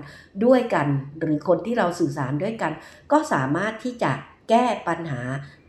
[0.46, 0.88] ด้วยกัน
[1.20, 2.72] หรือคนที่เราสื่อสารด้วยกัน
[3.12, 4.12] ก็สามารถที่จะ
[4.52, 5.22] แก้ปัญหา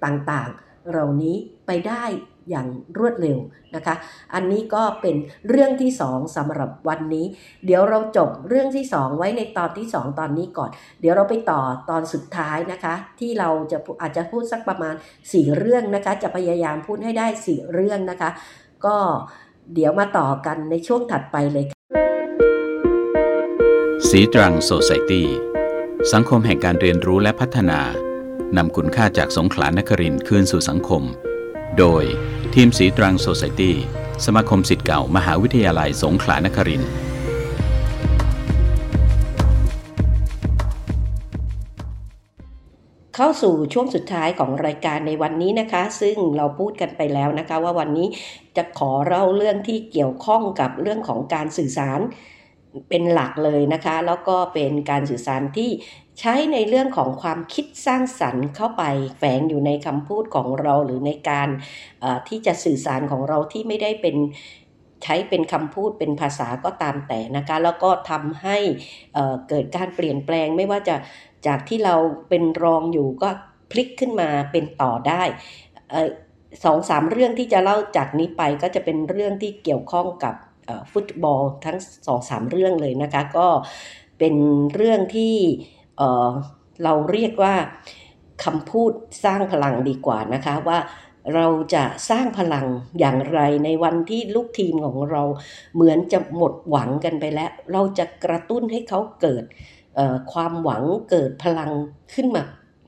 [0.04, 2.04] ต่างๆ เหล่านี้ไปได้
[2.50, 2.68] อย่าง
[2.98, 3.38] รวดเร็ว
[3.74, 3.94] นะคะ
[4.34, 5.16] อันนี้ก็เป็น
[5.48, 7.26] เรื่องที่สองสำหรับวันนี้
[7.66, 14.94] เดี๋ยวเราจบเรื่องที่สองไว้ในตอนที่สองตอนนี้ก่อน เดี๋ยวเราไปต่อตอนสุดท้ายนะคะ ที่เราจะอาจจะพูดสักประมาณ
[15.26, 18.30] 4เรื่องนะคะ จะพยายามพูดให้ได้4เรื่องนะคะ
[18.86, 18.96] ก็
[19.74, 21.78] เดี๋ยวมาต่อกันในช่วงถัดไปเลยค่ะ
[24.08, 25.26] สีตรังโซไซตี้
[26.12, 27.80] สังคมแห่งการเรียนรู้และพัฒนา
[28.58, 31.02] นำคุณค่าจากสงขลานครินคืนสู่สังคม
[31.78, 32.04] โดย
[32.54, 33.76] ทีมสีตรังโซไซตี้
[34.24, 36.82] สมาคมสิทธิ์เก่ามหาวิทยาลัยสงขลานคริน
[43.14, 48.08] เข้าสู่ช่วงสุดท้ายของรายการในวันนี้นะคะ ซึ่งเราพูดกันไปแล้วนะคะ ว่าวันนี้
[48.56, 52.00] จะขอเล่าเรื่องที่เกี่ยวข้องกับเรื่องของการสื่อสาร
[52.88, 55.70] เป็นหลักเลยนะคะ แล้วก็เป็นการสื่อสารที่
[56.20, 58.82] ใช้ในเรื่องของความคิดสร้างสรรค์เข้าไป
[59.18, 61.48] แฝงอยู่ในคำพูดของเราหรือในการ
[62.28, 64.16] ที่จะสื่อสารของเราที่ไม่ได้เป็น
[65.02, 68.56] ใช้เป็นคำพูดเป็นภาษาก็ตามแต่นะคะแล้วก็ทำให้
[69.48, 70.96] เกิดการเปลี่ยนแปลงไม่ว่าจะ
[71.46, 71.96] จากที่เรา
[72.28, 73.28] เป็นรองอยู่ก็
[73.70, 75.22] พลิกขึ้นมาเป็นต่อได้
[76.64, 80.34] สองสามเรื่องที่จะเล่าจากนี้ไปก็จะเป็นเรื่องที่เกี่ยวข้องกับ
[80.92, 83.48] ฟุตบอลทั้งสองสามเรื่องเลยนะคะก็
[84.18, 84.34] เป็น
[84.74, 85.36] เรื่องที่
[86.02, 87.54] เเราเรียกว่า
[88.44, 88.92] คำพูด
[89.24, 90.78] สร้างพลังดีกว่านะคะว่า
[91.34, 92.66] เราจะสร้างพลัง
[92.98, 95.22] อย่างไรในวันที่ลูกทีมของเรา
[95.74, 99.44] เหมือนจะหมดหวังกันไปแล้ว เราจะกระตุ้นให้เขาเกิด
[100.32, 101.70] ความหวังเกิดพลัง
[102.14, 102.42] ขึ้นมา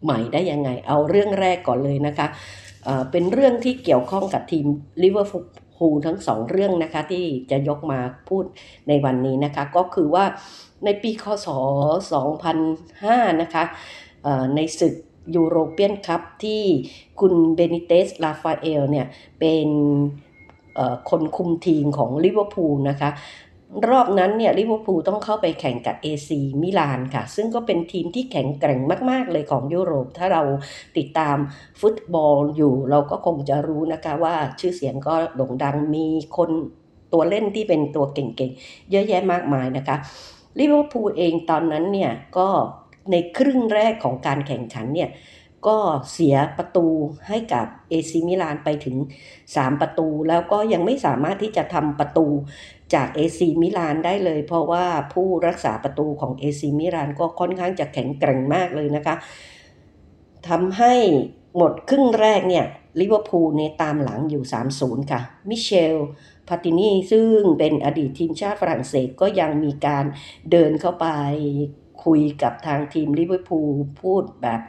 [0.04, 2.26] ใหม่ได้ยังไง เอาเรื่องแรกก่อนเลยนะคะ
[2.84, 4.66] เเป็นเรื่องที่เกี่ยวข้องกับทีม
[5.02, 5.28] ลิเวอร์
[5.76, 8.44] พูลทั้งสองเรื่องนะคะที่จะยกมาพูด
[8.88, 10.24] ในวันนี้นะคะ ก็คือว่า
[10.84, 11.48] ในปีคศ
[12.64, 13.64] 2005 นะคะ
[14.56, 14.94] ในศึก
[15.34, 16.62] ยูโรเปียนคัพที่
[17.20, 19.06] คุณเบนิเตซราฟาเอลเนี่ย
[19.40, 19.68] เป็น
[21.10, 23.10] คนคุมทีมของลิเวอร์พูลนะคะ
[23.90, 26.30] รอบนั้นเนี่ยลิเวอร์พูลต้องเข้าไปแข่งกับเอซี
[26.62, 30.42] มิลานค่ะ ซึ่งก็เป็นทีมที่แข็งแกร่งมาก ๆ เลยของยุโรป ถ้าเรา
[30.96, 31.36] ติดตาม
[31.80, 36.50] ฟุตบอลอยู่ เราก็คงจะรู้นะคะว่าชื่อเสียงก็โด่งดังมีคน
[37.12, 39.96] ตัวเล่นที่เป็นตัวเก่ง ๆ เยอะแยะมากมายนะคะ
[40.58, 42.48] ลิเวอร์พูลเองตอนนั้นเนี่ยก็
[43.10, 45.10] ในครึ่งแรกของการแข่งขันเนี่ย
[45.66, 45.78] ก็
[46.12, 46.86] เสียประตู
[47.28, 48.96] ให้กับเอซีมิลานไปถึง
[49.38, 52.26] 3 ประตู แล้วก็ยังไม่สามารถที่จะทำประตู
[52.94, 59.14] จากเอซีมิลานได้เลย เพราะว่าผู้รักษาประตูของเอซีมิลานก็ค่อนข้างจะแข็งแกร่งมากเลยนะคะ
[60.48, 60.94] ทำให้
[61.56, 62.64] หมดครึ่งแรกเนี่ย
[63.00, 64.44] ลิเวอร์พูลในตามหลังอยู่
[64.78, 65.96] 3-0 ค่ะ มิเชล
[66.48, 70.04] พาตินีซึ่งเป็นอดีตทีมชาติฝรั่งเศสก็ยังมีการ
[70.50, 71.06] เดินเข้าไป
[72.04, 74.60] คุยกับทางทีมลิเวอร์พูลพูดแบบ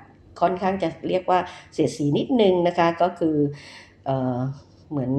[0.41, 1.39] ค่อนข้างจะเรียกว่า
[1.73, 3.35] เสียสีนิดนึงนะคะ ก็คือ
[4.05, 4.39] เออ
[4.91, 5.11] เหมือน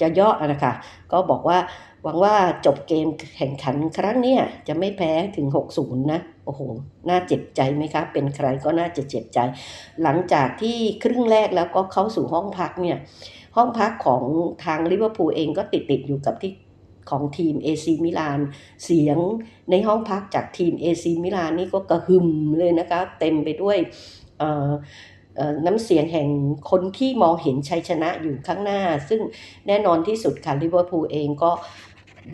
[0.00, 0.72] จะย่อนะคะ
[1.12, 1.58] ก็บอกว่า
[2.02, 2.34] หวังว่า
[2.66, 4.36] จบเกมแข่งขันครั้งนี้
[4.68, 5.46] จะไม่แพ้ถึง
[5.76, 6.60] 3-0 นะ โอ้โห
[7.08, 9.38] น่าเจ็บใจไหมคะ เป็นใครก็น่าจะเจ็บใจ
[10.02, 12.96] หลังจากที่ครึ่งแรกแล้วก็เข้าสู่ห้องพักเนี่ย
[13.56, 14.22] ห้องพักของ
[14.64, 16.52] ทางลิเวอร์พูลเองก็ติดติดอยู่กับที่
[17.10, 18.40] ของทีมเอซีมิลาน
[18.84, 19.18] เสียง
[19.70, 23.76] ในห้องพักจากทีมเอซีมิลานนี่ก็กระหึ่มเลยนะคะ เต็มไปด้วย
[25.66, 26.28] น้ำเสียงแห่ง
[26.70, 29.20] คนที่มองเห็นชัยชนะอยู่ข้างหน้า ซึ่ง
[29.66, 31.50] แน่นอนที่สุดค่ะลิเวอร์พูลเองก็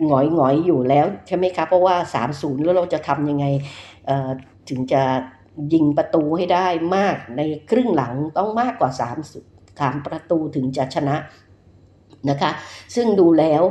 [0.05, 1.95] หงอยหงอยอยู่แล้วใช่ไหมคะเพราะว่า
[2.29, 3.45] 3-0 แล้วเราจะทำยังไง
[4.69, 5.03] ถึงจะ
[5.73, 9.31] ยิงประตูให้ได้มากในครึ่งหลังต้องมากกว่า 3
[9.79, 11.15] 3ประตูถึงจะชนะ
[12.29, 12.51] นะคะ
[12.95, 13.63] ซึ่งดูแล้ว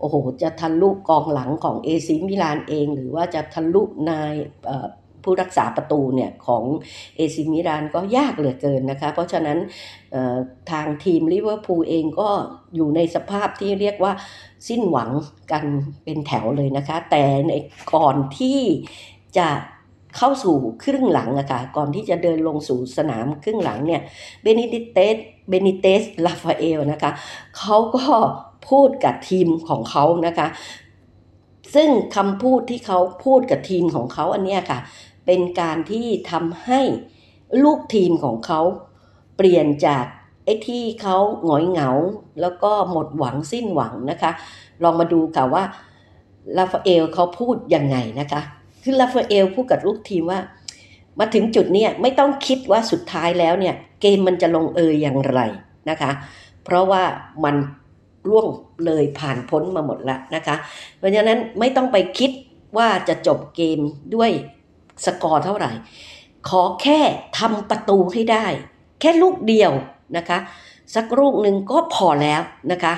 [0.00, 4.32] โอ้โห จะทะลุกองหลังของเอซีมิลานเอง หรือว่าจะทะลุนาย
[5.24, 6.64] ผู้รักษาประตูเนี่ยของ
[7.16, 9.58] เอซีมิลานก็ยากเหลือเกินนะคะ เพราะฉะนั้น
[10.70, 12.28] ทางทีมลิเวอร์พูลเองก็
[12.74, 14.12] อยู่ในสภาพที่เรียกว่า
[14.68, 15.10] สิ้นหวัง
[15.52, 15.64] กัน
[16.04, 17.52] เป็นแถวเลยนะคะ แต่ใน
[17.94, 18.60] ก่อนที่
[19.38, 19.48] จะ
[20.16, 24.02] เข้าสู่ครึ่งหลังอะค่ะก่อนที่จะเดินลงสู่สนามครึ่งหลังเนี่ย
[24.42, 25.16] เบนิเตส
[25.48, 27.12] เบนิเตสลาฟาเอลนะคะ
[27.58, 28.04] เขาก็
[28.68, 30.48] พูดกับทีมของเขานะคะ
[31.74, 34.78] ซึ่งคำพูดที่เขาพูดกับทีมของเขาอันเนี้ยค่ะ
[35.26, 36.80] เป็นการที่ทำให้
[37.64, 38.60] ลูกทีมของเขา
[39.36, 40.04] เปลี่ยนจาก
[40.44, 41.90] ไอ้ที่เขาหงอยเหงา
[42.40, 44.30] แล้วก็หมดหวังสิ้นหวังนะคะ
[44.82, 45.64] ลองมาดูค่ะว่า
[46.56, 48.40] ลาฟาเอลเขาพูดยังไงนะคะ
[48.82, 50.40] คือลาฟาเอลพูดกับลูกทีมว่า
[51.18, 55.40] มาถึงจุดนี้ไม่ต้องคิดว่าสุดท้ายแล้วเนี่ย เกมมันจะลงเอยอย่างไร
[55.90, 56.10] นะคะ
[56.64, 57.02] เพราะว่า
[57.44, 57.56] มัน
[58.28, 58.46] ล่วง
[58.84, 60.56] เลยผ่านพ้นมาหมดแล้วนะคะ
[60.98, 62.30] เพราะฉะนั้นไม่ต้องไปคิด
[62.76, 63.80] ว่าจะจบเกม
[64.14, 64.30] ด้วย
[65.04, 65.70] สกอร์เท่าไหร่
[66.48, 67.00] ขอแค่
[67.38, 68.46] ทำประตูให้ได้
[69.00, 69.72] แค่ลูกเดียว
[70.16, 70.38] นะคะ
[70.94, 72.40] สักลูกหนึ่งก็พอแล้ว
[72.72, 72.94] นะคะ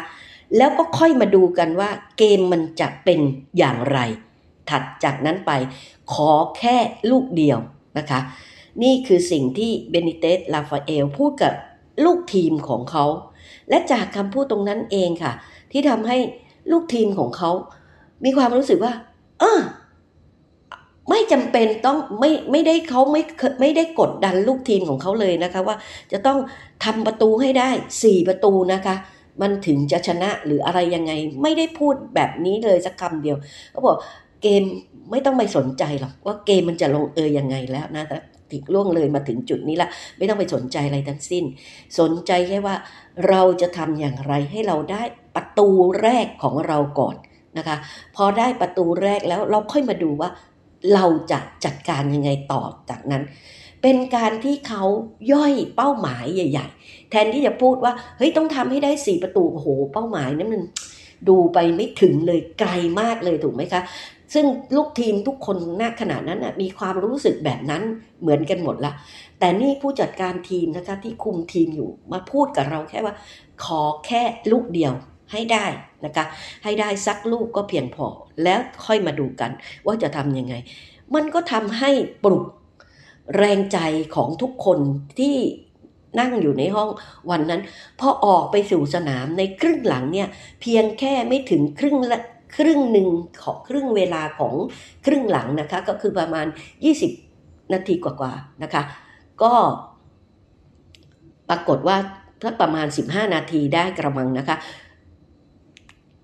[0.57, 3.21] แล้วก็ค่อยมาดูกันว่าเกมมันจะเป็น
[3.59, 3.99] อย่างไร
[4.71, 5.53] ถัดจากนั้นไป
[6.13, 6.77] ขอแค่
[7.11, 7.59] ลูกเดียว
[7.99, 8.21] นะคะ
[8.83, 11.53] นี่คือสิ่งที่เบนิเตสลาฟาเอลพูดกับ
[12.05, 13.05] ลูกทีมของเขา
[13.69, 15.33] และจากคำพูดตรงนั้นเองค่ะ
[15.73, 16.17] ที่ทำให้
[16.71, 17.51] ลูกทีมของเขา
[18.25, 18.93] มีความรู้สึกว่า
[19.41, 19.61] เออ
[21.11, 23.23] ไม่จำเป็นต้องไม่ไม่ได้เขาไม่
[23.61, 25.77] ไม่ได้กดดันลูกทีมของเขาเลยนะคะว่า
[26.13, 26.39] จะต้อง
[26.85, 27.71] ทำประตูให้ได้
[28.03, 28.95] สี่ประตูนะคะ
[29.41, 33.37] มันถึงจะชนะหรืออะไรยังไง ไม่ได้พูดแบบนี้เลยสักคำเดียว
[33.73, 33.97] เขาบอก
[34.43, 34.63] เกม
[35.11, 38.05] ไม่ต้องไปสนใจหรอกว่าเกมมันจะลงเอยยังไงแล้วนะ
[38.53, 41.45] ติล่วงเลยมาถึงจุดนี้ละ ไม่ต้องไปสนใจอะไรทั้งสิ้น
[41.99, 42.77] สนใจแค่ว่า
[43.29, 45.03] เราจะทำอย่างไรให้เราได้
[45.37, 45.69] ประตู
[46.03, 47.17] แรกของเราก่อน
[47.59, 47.77] นะคะ
[48.17, 50.31] พอได้ประตูแรกแล้วเราค่อยมาดูว่า
[50.95, 53.23] เราจะจัดการยังไงต่อจากนั้น
[53.83, 54.85] เป็นการที่เขา
[55.33, 60.63] ย่อยเป้าหมายใหญ่ ๆ แทนที่จะพูดว่าเฮ้ยต้องทำให้ได้สี่ประตูโอ้โหเป้าหมายนั้นมัน
[61.29, 63.83] ดูไปไม่ถึงเลยไกลมากเลยถูกไหมคะ
[64.35, 67.83] ซึ่งลูกทีมทุกคนณขณะนั้นมีความรู้สึกแบบนั้น
[68.21, 68.93] เหมือนกันหมดละ
[69.39, 73.15] แต่นี่ผู้จัดการทีมนะคะที่คุมทีมอยู่มาพูดกับเราแค่ว่า
[73.65, 74.93] ขอแค่ลูกเดียว
[75.33, 75.67] ให้ได้
[76.05, 76.25] นะคะ
[76.65, 78.07] ให้ได้สักลูกก็เพียงพอ
[78.45, 79.51] แล้วค่อยมาดูกัน
[79.87, 80.55] ว่าจะทำยังไง
[81.15, 81.91] มันก็ทำให้
[82.25, 82.45] ปลุก
[83.37, 83.79] แรงใจ
[84.15, 84.79] ของทุกคน
[85.19, 85.37] ที่
[86.21, 86.91] นั่งอยู่ในห้อง
[87.31, 87.63] วันนั้น
[88.01, 90.29] พอออกไปสู่สนามในครึ่งหลังเนี่ย
[90.61, 92.21] เพียงแค่ไม่ถึงครึ่งละ
[92.57, 93.09] ครึ่งหนึ่ง
[93.43, 94.55] ของครึ่งเวลาของ
[95.07, 96.47] ครึ่งหลังนะคะก็คือประมาณ
[97.13, 98.83] 20 นาทีกว่าๆนะคะ
[99.43, 99.53] ก็
[101.49, 101.97] ปรากฏว่า
[102.43, 104.57] ถ้าประมาณ 15 นาทีได้กระมังนะคะ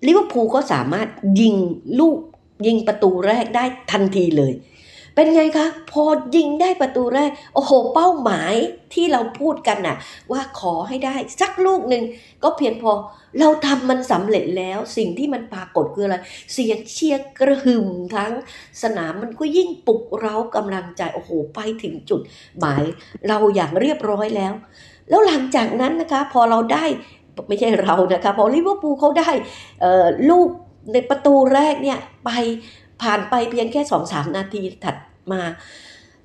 [0.07, 1.09] ลิเวอร์พูลก็สามารถ
[1.41, 1.55] ยิง
[2.01, 2.19] ลูก
[2.67, 4.53] ยิงประตูแรกได้ทันทีเลย
[5.17, 6.03] เป็นไงคะ พอ
[6.37, 8.55] ยิงได้ประตูแรก โอ้โห เป้าหมาย
[8.95, 9.97] ที่เราพูดกันน่ะ
[10.33, 12.05] ว่าขอให้ได้สักลูกหนึ่ง
[12.43, 12.93] ก็เพียงพอ
[13.41, 16.17] เราทำมันสำเร็จแล้ว สิ่งที่มันปรากฏคืออะไร
[16.53, 18.33] เสียงเชียร์กระหึ่มทั้ง
[18.83, 22.21] สนามมันก็ยิ่งปลุกเร้ากำลังใจ โอ้โห ไปถึงจุด
[22.59, 22.83] หมาย
[23.29, 24.55] เราอย่างเรียบร้อยแล้ว
[25.09, 26.85] แล้วหลังจากนั้นนะคะ พอเราได้
[27.49, 29.31] ไม่ใช่เรานะคะ พอลิเวอร์พูลเขาได้
[30.31, 30.49] ลูก
[30.93, 32.31] ในประตูแรกเนี่ยไป
[33.03, 34.97] ผ่านไปเพียงแค่สองสามนาทีถัด
[35.33, 35.43] มา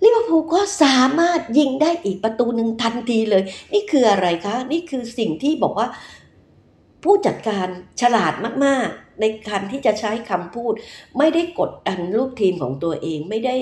[0.03, 5.87] ลิเวอร์พูลก็สามารถยิงได้อีกประตูหนึ่งทันทีเลย นี่คืออะไรคะ นี่คือสิ่งที่บอกว่า
[7.03, 7.67] ผู้จัดการ
[8.01, 8.33] ฉลาด
[8.65, 10.73] มากๆ ในการที่จะใช้คำพูด
[11.17, 13.57] ไม่ได้กดดันลูกทีมของตัวเองไม่ได้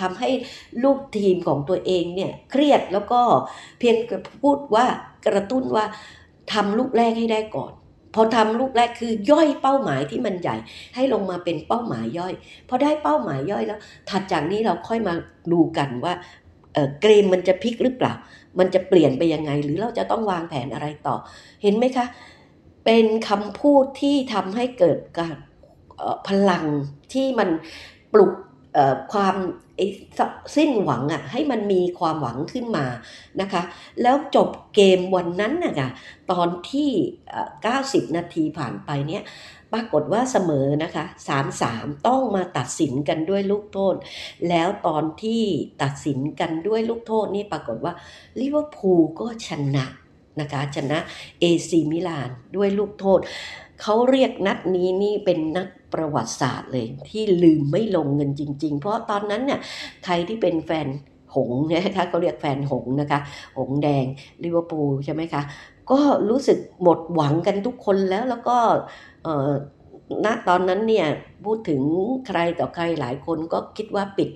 [0.00, 0.30] ทำให้
[0.84, 3.20] ลูกทีมของตัวเองเนี่ยเครียดแล้วก็
[3.78, 3.96] เพียง
[4.42, 4.86] พูดว่า
[5.26, 5.84] กระตุ้นว่า
[6.52, 7.72] ทำลูกแรกให้ได้ก่อน
[8.14, 10.56] พอทำลูกแรกคือย่อยเป้าหมายที่มันใหญ่
[10.94, 12.34] ให้ลงมาเป็นเป้าหมายย่อย
[12.68, 13.78] พอได้เป้าหมายย่อยแล้ว
[14.10, 15.14] ถัดจากนี้เราค่อยมา
[15.52, 16.14] ดูกันว่า
[16.74, 18.14] เเกมมันจะพลิกหรือเปล่า
[18.58, 21.16] มันจะเปลี่ยนไปยังไง หรือเราจะต้องวางแผนอะไรต่อ
[21.62, 22.06] เห็นไหมคะ
[22.84, 25.36] เป็นคำพูดที่ทำให้เกิดการ
[26.28, 26.64] พลัง
[27.12, 27.48] ที่มัน
[28.12, 28.32] ปลุก
[29.12, 29.36] ความ
[30.56, 32.86] สิ้นหวังอะให้มันมีความหวังขึ้นมา
[33.40, 33.62] นะคะ
[34.02, 35.88] แล้วจบเกมวันนั้นนะคะ
[36.32, 36.90] ตอนที่
[37.52, 39.22] 90 นาทีผ่านไปเนี่ย
[39.72, 41.04] ปรากฏว่าเสมอนะคะ
[41.56, 43.94] 3-3ต้องมาตัดสินกันด้วยลูกโทษ
[44.48, 45.42] แล้วตอนที่
[45.82, 47.92] ตัดสินกันด้วยลูกโทษนี่ปรากฏว่า
[48.40, 49.86] ลิเวอร์พูลก็ชนะ
[50.40, 50.98] นะคะชนะ
[51.40, 53.20] เอซีมิลานด้วยลูกโทษ
[53.82, 59.60] เขาเรียกนัดนี้นี่เป็นนัดประวัติศาสตร์เลย ที่ลืมไม่ลงเงินจริง ๆ เพราะตอนนั้นเนี่ย
[60.04, 60.88] ใครที่เป็นแฟน
[61.34, 63.20] หงส์นะคะเขาเรียกแฟนหงส์นะคะ
[63.58, 64.04] หงส์แดง
[64.44, 65.42] ลิเวอร์พูลใช่ไหมคะ
[65.90, 65.98] ก็
[66.30, 68.56] รู้สึกหมดหวังกันทุกคนแล้วแล้วก็
[69.24, 69.50] เอ่อ
[70.24, 71.06] ณตอนนั้นเนี่ย
[71.44, 71.82] พูดถึง
[72.26, 74.30] ใครต่อใครหลายคนก็คิดว่าปิด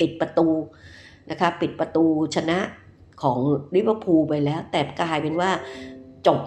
[0.00, 0.46] ปิดประตู
[1.30, 2.58] นะคะปิดประตูชนะ
[3.22, 3.38] ของ
[3.74, 5.50] ลิเวอร์พูลไปแล้ว แต่กลายเป็นว่า
[6.26, 6.40] จบ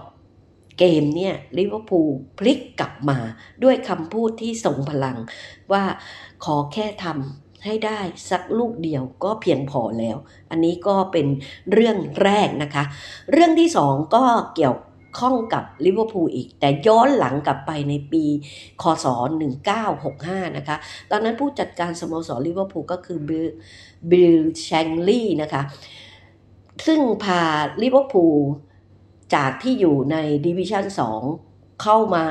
[0.79, 3.17] เกมเนี่ยลิเวอร์พูลพลิกกลับมา
[3.63, 5.17] ด้วยคำพูดที่ทรงพลัง
[5.71, 5.83] ว่า
[6.43, 10.17] ขอแค่ทำให้ได้สักลูกเดียวก็เพียงพอแล้ว
[10.51, 11.27] อันนี้ก็เป็น
[11.71, 12.83] เรื่องแรกนะคะ
[13.31, 14.23] เรื่องที่สองก็
[14.55, 14.77] เกี่ยว
[15.19, 18.23] ข้องกับลิเวอร์พูลอีก แต่ย้อนหลังกลับไปในปี
[18.81, 19.05] คศ
[19.81, 20.77] 1965 นะคะ
[21.11, 23.47] ตอนนั้นผู้จัดการสโมสรลิเวอร์พูลก็คือบิล
[24.11, 25.61] บิลแชงคลีย์นะคะ
[26.85, 27.41] ซึ่งพา
[27.81, 28.37] ลิเวอร์พูล
[29.35, 30.85] จากที่อยู่ในดิวิชั่น
[31.33, 32.25] 2 เข้ามา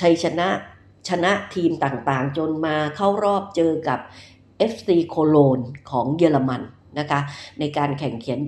[0.00, 0.48] ชัยชนะ
[1.08, 4.00] ชนะทีมต่างๆ จนมาเข้ารอบเจอกับ
[4.70, 5.58] FC โคโลน
[5.90, 6.62] ของเยอรมัน
[6.98, 7.20] นะคะ
[7.58, 8.40] ในการแข่งเขัน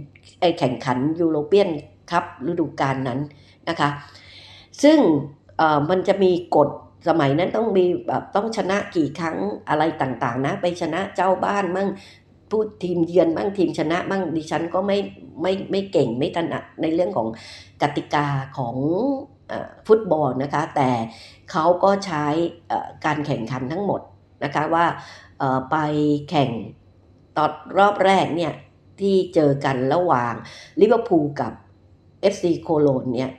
[0.59, 1.70] แข่งขันยูโรเปียน
[2.11, 3.20] คัพฤดูกาลนั้น
[3.68, 3.88] นะคะ
[4.83, 4.98] ซึ่ง
[5.90, 6.68] มันจะมีกฎ
[7.09, 9.37] สมัยนั้นต้องมีแบบต้องชนะกี่ครั้ง
[9.68, 11.88] อะไรต่างๆนะ ไปชนะเจ้าบ้านมั่ง
[12.50, 14.98] พูดทีมเยือนบ้างทีมชนะบ้างดิฉันก็ไม่
[15.40, 17.29] ไม่ไม่เก่งไม่ถนัดในเรื่องของ
[17.83, 18.27] กติกา
[18.59, 18.77] ของ
[19.51, 19.53] อ
[19.87, 20.90] ฟุตบอลนะคะ แต่
[21.51, 22.25] เขาก็ใช้
[23.05, 24.01] การแข่งขันทั้งหมด
[24.44, 24.87] นะคะว่า
[25.70, 25.77] ไป
[26.31, 26.51] แข่ง
[27.37, 28.53] ตอนรอบแรกเนี่ย
[29.01, 30.35] ที่เจอกันระหว่าง
[30.81, 31.53] ลิเวอร์พูลกับ
[32.33, 33.31] FC โคโลนเนี่ย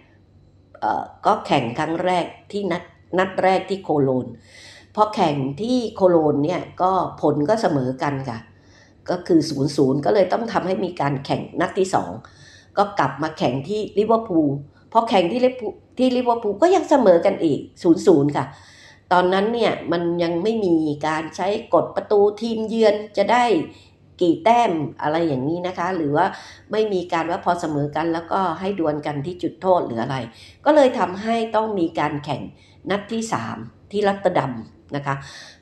[1.25, 2.83] ก็แข่งครั้งแรกที่นัด
[3.17, 4.27] นัดแรกที่โคโลน
[4.95, 8.37] พอแข่งที่โคโลนเนี่ยก็ผลก็เสมอกันค่ะ
[9.09, 11.87] ก็คือ 0 0 ก็เลยต้องทำให้มีการแข่งนัดที่
[12.31, 14.49] 2 ก็กลับมาแข่งที่ลิเวอร์พูล
[14.91, 18.45] พอแข่งที่ลิเวอร์พูลที่ลิเวอร์พูลก็ยังเสมอกันอีก 0 0 ค่ะ
[19.11, 20.75] ตอนนั้นเนี่ยมันยังไม่มี
[21.07, 23.43] การใช้กฎประตูทีมเยือนจะได้
[24.21, 26.25] กี่แต้มอะไรอย่างนี้นะคะ หรือว่า
[26.71, 30.17] ไม่มีการว่าพอเสมอกันแล้วก็ให้ดวลกันที่จุดโทษหรืออะไร
[30.65, 32.41] ก็เลยทำให้ต้องมีการแข่ง
[32.89, 33.21] นัดที่
[33.57, 34.51] 3 ที่รอตเตอร์ดัม
[34.95, 35.15] นะคะ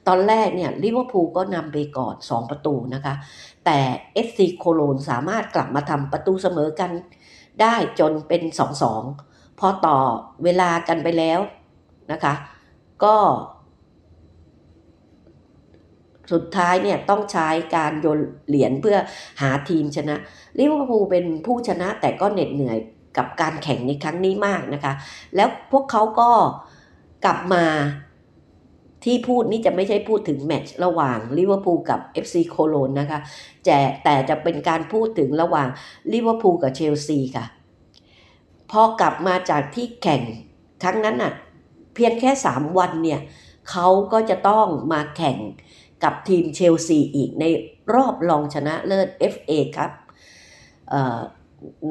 [0.07, 3.13] ตอนแรกเนี่ยลิเวอร์พูลก็นำไปก่อน 2 ประตูนะคะ
[3.65, 3.79] แต่
[4.25, 6.91] FC โคโลนสามารถกลับมาทำประตูเสมอกัน
[7.61, 8.41] ได้จนเป็น
[9.01, 9.97] 2-2 พอต่อ
[10.43, 11.39] เวลากันไปแล้ว
[12.11, 12.33] นะคะ
[13.03, 13.15] ก็
[16.31, 18.97] สุดท้ายเนี่ยต้องใช้การโยนเหรียญเพื่อ
[19.41, 20.15] หาทีมชนะ
[20.59, 22.77] ลิเวอร์พูลเป็นผู้ชนะแต่ก็เหน็ดเหนื่อย
[23.17, 24.93] กับการแข่งในครั้งนี้มากนะคะ
[25.35, 26.29] แล้วพวกเขาก็
[27.25, 27.65] กลับมา
[29.03, 33.19] ที่พูดนี่จะไม่ใช่พูดถึงแมตช์ระหว่างลิเวอร์พูลกับ FC โคโลนนะคะ
[33.65, 35.67] แต่แต่จะเป็นการพูดถึงระหว่าง
[36.13, 37.45] ลิเวอร์พูลกับเชลซีค่ะ
[38.71, 40.21] พอกลับมาจากที่แข่ง
[40.83, 41.33] ครั้งนั้นน่ะ
[41.95, 43.19] เพียงแค่ 3 วันเนี่ย
[43.69, 45.37] เขาก็จะต้องมาแข่ง
[46.03, 47.43] กับทีมเชลซีอีกใน
[47.93, 49.91] รอบรองชนะเลิศ FA ครับ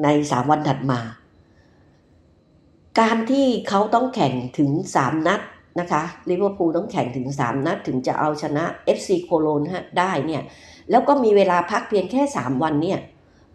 [0.03, 0.99] ใน 3 วันถัดมา
[2.99, 5.41] การที่เขาต้องแข่งถึง 3 นัด
[5.79, 8.65] นะคะลิเวอร์พูลต้องแข่งถึง 3 นัด ถึงจะเอาชนะ
[8.97, 9.61] FC โคโลน
[9.99, 10.41] ได้เนี่ย
[10.91, 12.99] แล้วก็มีเวลาพักเพียงแค่ 3 วันเนี่ย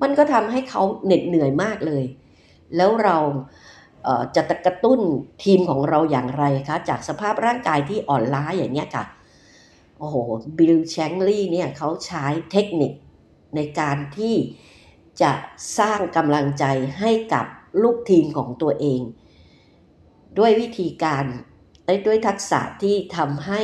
[0.02, 2.04] มันก็ทำให้เขาเหน็ดเหนื่อยมากเลย
[2.76, 3.18] แล้วเรา
[4.36, 5.00] จะกระตุ้น
[5.44, 9.04] ทีมของเราอย่างไรคะ จากสภาพร่างกายที่อ่อนล้าอย่างเนี้ยค่ะ
[9.98, 10.16] โอ้โห
[10.58, 12.92] บิลแชงลีย์เนี่ยเขาใช้เทคนิค
[13.56, 14.34] ในการที่
[15.22, 15.32] จะ
[15.78, 16.64] สร้างกำลังใจ
[16.98, 17.46] ให้กับ
[17.82, 19.00] ลูกทีมของตัวเอง
[20.38, 21.24] ด้วยวิธีการ
[22.06, 23.60] ด้วยทักษะที่ทำให้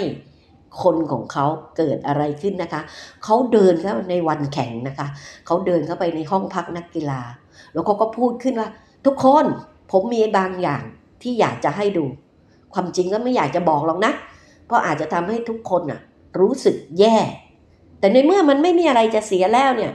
[0.82, 2.82] คนของเขาเกิดอะไรขึ้นนะคะ
[3.24, 5.06] เขาเดินเข้าในวันแข่งนะคะ
[5.46, 7.20] เขาเดินเข้าไปในห้องพักนักกีฬา
[7.72, 8.68] แล้วเขาก็พูดขึ้นว่า
[9.06, 9.44] ทุกคน
[9.92, 10.82] ผมมีบางอย่าง
[11.22, 12.04] ที่อยากจะให้ดู
[12.74, 14.12] ความจริงก็ไม่อยากจะบอกหรอกนะ
[14.66, 16.00] เพราะอาจจะทำให้ทุกคนน่ะ
[16.40, 17.16] รู้สึกแย่
[17.98, 19.92] แต่ในเมื่อมันไม่มีอะไรจะเสียแล้วเนี่ย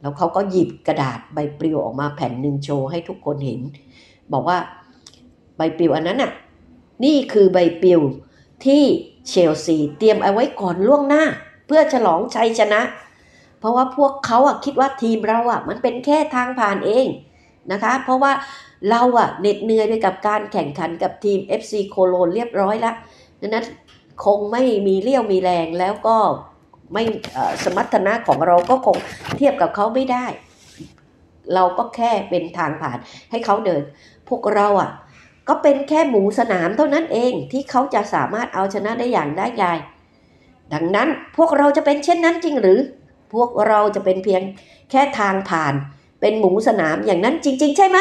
[0.00, 3.60] แล้วเขาก็หยิบกระดาษใบปลิวออกมาแผ่นหนึ่งโชว์ให้ทุกคนเห็น
[4.32, 4.58] บอกว่า
[5.56, 6.32] ใบปลิวอันนั้นน่ะ
[7.04, 8.00] นี่คือใบปลิว
[8.64, 8.82] ที่
[9.28, 11.24] เชลซีเตรียมเอาไว้ก่อนล่วงหน้า
[11.66, 12.80] เพื่อฉลองชัยชนะ
[13.58, 17.06] เพราะว่าพวกเขาอะคิดว่าทีมเราอะมันเป็นแค่ทางผ่านเอง
[17.72, 18.32] นะคะ เพราะว่า
[18.90, 22.96] เราอะเหน็ดเหนื่อยไปกับการแข่งขันกับทีม FC โคโลนเรียบร้อยแล้ว
[23.40, 23.66] ดังนั้น
[24.24, 26.16] คงไม่มีเลี้ยวมีแรงแล้วก็
[26.92, 27.02] ไม่
[27.64, 28.96] สมรรถนะของเราก็คง
[29.36, 30.26] เทียบกับเขาไม่ได้
[31.54, 32.98] เราก็แค่เป็นทางผ่าน
[33.30, 33.82] ให้เขาเดิน
[34.28, 34.90] พวกเราอะ
[35.48, 39.74] ก็เป็นแค่หมูสนามเท่านั้นเองที่เขาจะสามารถเอาชนะได้อย่างได้ใหญ่
[40.72, 42.80] ดังนั้นพวกเราจะเป็นเช่นนั้นจริงหรือ
[43.32, 44.42] พวกเราจะเป็นเพียง
[44.90, 45.74] แค่ทางผ่าน
[46.20, 47.98] เป็นหมูสนามอย่างนั้นจริง ๆ ใช่ไหม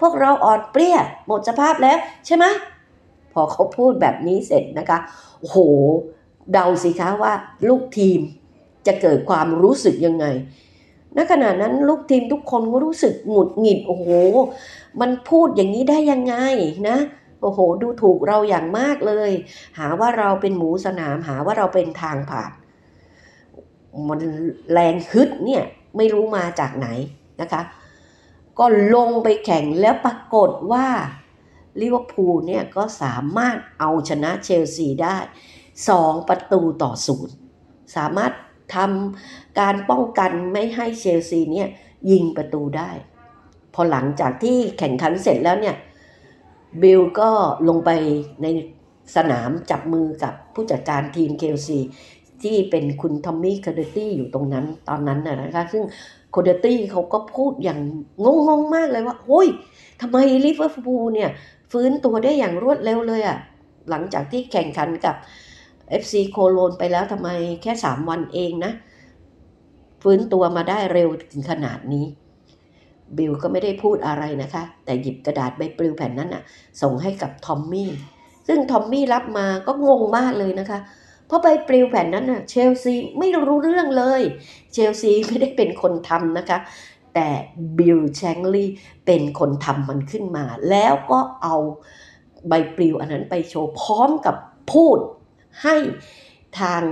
[0.00, 2.44] พวกเราอ่อนเปรี้ย หมดสภาพแล้วใช่ไหม
[3.32, 4.98] พอเขาพูดแบบนี้เสร็จนะคะ
[5.40, 5.58] โอ้โห
[6.52, 7.32] เดาสิคะว่า
[7.68, 8.20] ลูกทีม
[8.86, 10.26] จะเกิดความรู้สึกยังไง
[11.16, 14.06] ณขณะนั้นลูกทีมทุกคนก็รู้สึกหงุดหงิดโอ้โห
[15.00, 16.34] มันพูดอย่างนี้ได้ยังไง
[16.88, 16.98] นะ
[17.42, 19.30] โอ้โห ดูถูกเราอย่างมากเลย
[19.78, 22.52] หาว่าเราเป็นหมูสนามหาว่าเราเป็นทางผ่าน
[24.08, 24.20] มัน
[24.72, 25.64] แรงฮึดเนี่ย
[25.96, 26.88] ไม่รู้มาจากไหน
[27.40, 27.62] นะคะ
[28.58, 30.86] ก็ลงไปแข่งแล้วปรากฏว่า
[31.80, 35.16] ลิเวอร์พูลเนี่ยก็สามารถเอาชนะเชลซีได้
[35.74, 37.34] 2 ประตูต่อศูนย์
[37.96, 38.32] สามารถ
[38.74, 41.68] ทำการป้องกันไม่ให้เชลซีเนี่ย
[42.10, 42.90] ยิงประตูได้
[43.78, 45.76] อหลังจากที่แข่งขันเสร็จแล้วเนี่ย
[46.82, 47.30] บิลก็
[47.68, 47.90] ลงไป
[48.42, 48.46] ใน
[49.16, 51.78] สนามจับมือกับผู้จัดการทีมเคลซี
[52.42, 55.84] ที่เป็นคุณทอมมี่คาเดตี้อยู่ตรงนั้นตอนนั้นนะคะ ซึ่ง
[56.30, 57.80] โคเดตี้เขาก็พูดอย่าง
[58.48, 59.48] งงๆมากเลยว่าโอ้ย
[60.00, 61.30] ทำไมลิเวอร์พูลเนี่ย
[61.72, 63.38] ฟื้นตัวได้อย่างรวดเร็วเลยอะ่ะ
[63.90, 65.16] หลังจากที่แข่งขันกับ
[66.02, 67.28] FC โคโลนไปแล้วทำไม
[67.62, 68.72] แค่ 3 วันเองนะ
[70.02, 72.04] ฟื้นตัวมาได้เร็วถึงขนาดนี้
[73.16, 76.42] บิลก็ไม่ได้พูดอะไรนะคะ แต่หยิบกระดาษใบปลิวแผ่นนั้นอะ
[76.82, 77.90] ส่งให้กับทอมมี่
[78.48, 80.78] ซึ่งทอมมี่รับมาก็งงมากเลยนะคะ
[81.26, 84.22] เพราะใบปลิวแผ่นนั้นน่ะเชลซีไม่รู้เรื่องเลย
[84.72, 86.58] เชลซีไม่ได้เป็นคนทำนะคะ
[87.14, 87.28] แต่
[87.78, 88.64] บิลแชงลี
[89.06, 91.56] เป็นคนทำมันขึ้นมา แล้วก็เอา
[92.48, 94.36] ใบปลิวอันนั้นไปโชว์พร้อมกับ
[94.72, 94.98] พูด
[95.62, 95.76] ให้
[96.60, 96.82] ทาง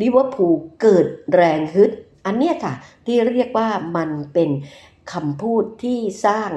[0.00, 1.90] ลิเวอร์พูลเกิดแรงฮึด
[2.26, 2.74] อันเนี้ยค่ะ
[3.06, 4.50] ที่เรียกว่ามันเป็น
[5.12, 6.50] คำพูดที่สร้าง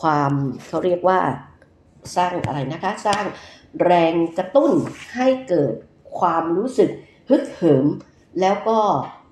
[0.00, 0.32] ความ
[0.66, 1.20] เขาเรียกว่า
[2.16, 3.24] สร้างอะไรนะคะ สร้าง
[3.84, 4.72] แรงกระตุ้น
[5.16, 5.74] ให้เกิด
[6.18, 6.90] ความรู้สึก
[7.30, 7.86] ฮึกเหิม
[8.40, 8.78] แล้วก็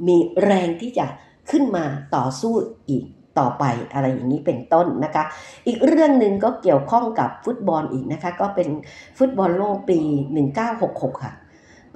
[0.06, 1.06] มีแรงที่จะ
[1.50, 1.84] ขึ้นมา
[2.16, 2.54] ต่อสู้
[2.88, 3.04] อีก
[3.38, 3.64] ต่อไป
[3.94, 5.24] อะไรอย่างนี้เป็นต้นนะคะ
[5.66, 8.68] อีกเรื่องหนึ่งก็เกี่ยวข้องกับฟุตบอลอีกนะคะ ก็เป็น
[9.18, 9.98] ฟุตบอลโลกปี
[10.60, 11.32] 1966 ค่ะ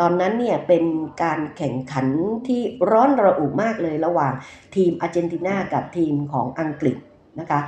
[0.00, 0.84] ตอนนั้นเนี่ยเป็น
[1.22, 2.06] การแข่งขัน
[2.46, 4.32] ที่ร้อนระอุมากเลยระหว่าง
[4.74, 6.96] ทีมอาร์เจนตินากับทีมของอังกฤษ
[7.40, 7.60] นะคะ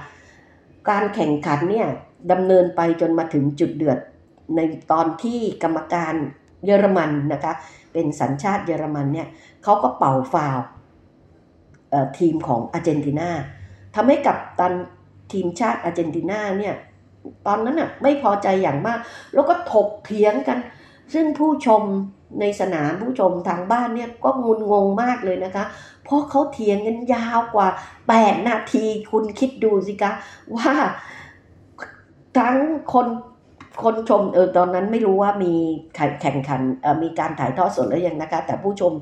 [0.91, 1.89] การแข่งขันเนี่ย
[2.33, 3.99] ดำเนินไปจนมาถึงจุดเดือด
[4.57, 4.61] ใน
[4.93, 6.15] ตอนที่กรรมการ
[6.65, 7.53] เยอรมันนะคะ
[7.93, 9.29] เป็นสัญชาติเยอรมันเนี่ย
[9.63, 10.59] เขาก็เป่าฟาว
[12.19, 13.31] ทีมของอาร์เจนตินา
[13.95, 14.73] ทำให้กับตัน
[15.33, 16.75] ทีมชาติอาร์เจนตินาเนี่ย
[17.47, 18.99] ตอนนั้นอะไม่พอใจอย่างมาก
[19.35, 20.59] แล้วก็ถกเถียงกัน
[21.13, 21.83] ซึ่งผู้ชม
[22.41, 25.65] ในสนามผู้ชมทางบ้านเนี่ยก็งุนงงมากเลยนะคะ
[26.05, 27.69] เพราะเขาเถียงกันยาวกว่า
[28.09, 30.13] 8 นาทีคุณคิดดูสิคะ
[30.57, 30.73] ว่า
[32.39, 32.57] ทั้ง
[32.93, 33.07] คน
[33.83, 35.53] คนชมเออตอนนั้นไม่รู้ว่ามี
[36.21, 36.61] แข่งขัน
[37.03, 38.93] มีการถ่ายทอดสดหรือยังนะคะ แต่ผู้ชม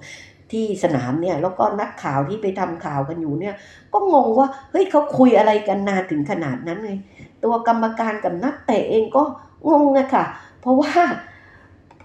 [0.53, 3.55] ที่สนามเนี่ยแล้วก็นักข่าวที่ไปทำข่าวกันอยู่เนี่ย
[3.93, 6.99] ก็งงว่าเฮ้ยเขาคุยอะไรกันนานถึงขนาดนั้นเลย
[7.45, 9.23] ตัวกรรมการกับนักเตะเองก็
[9.71, 10.25] งงอะค่ะ
[10.61, 10.95] เพราะว่า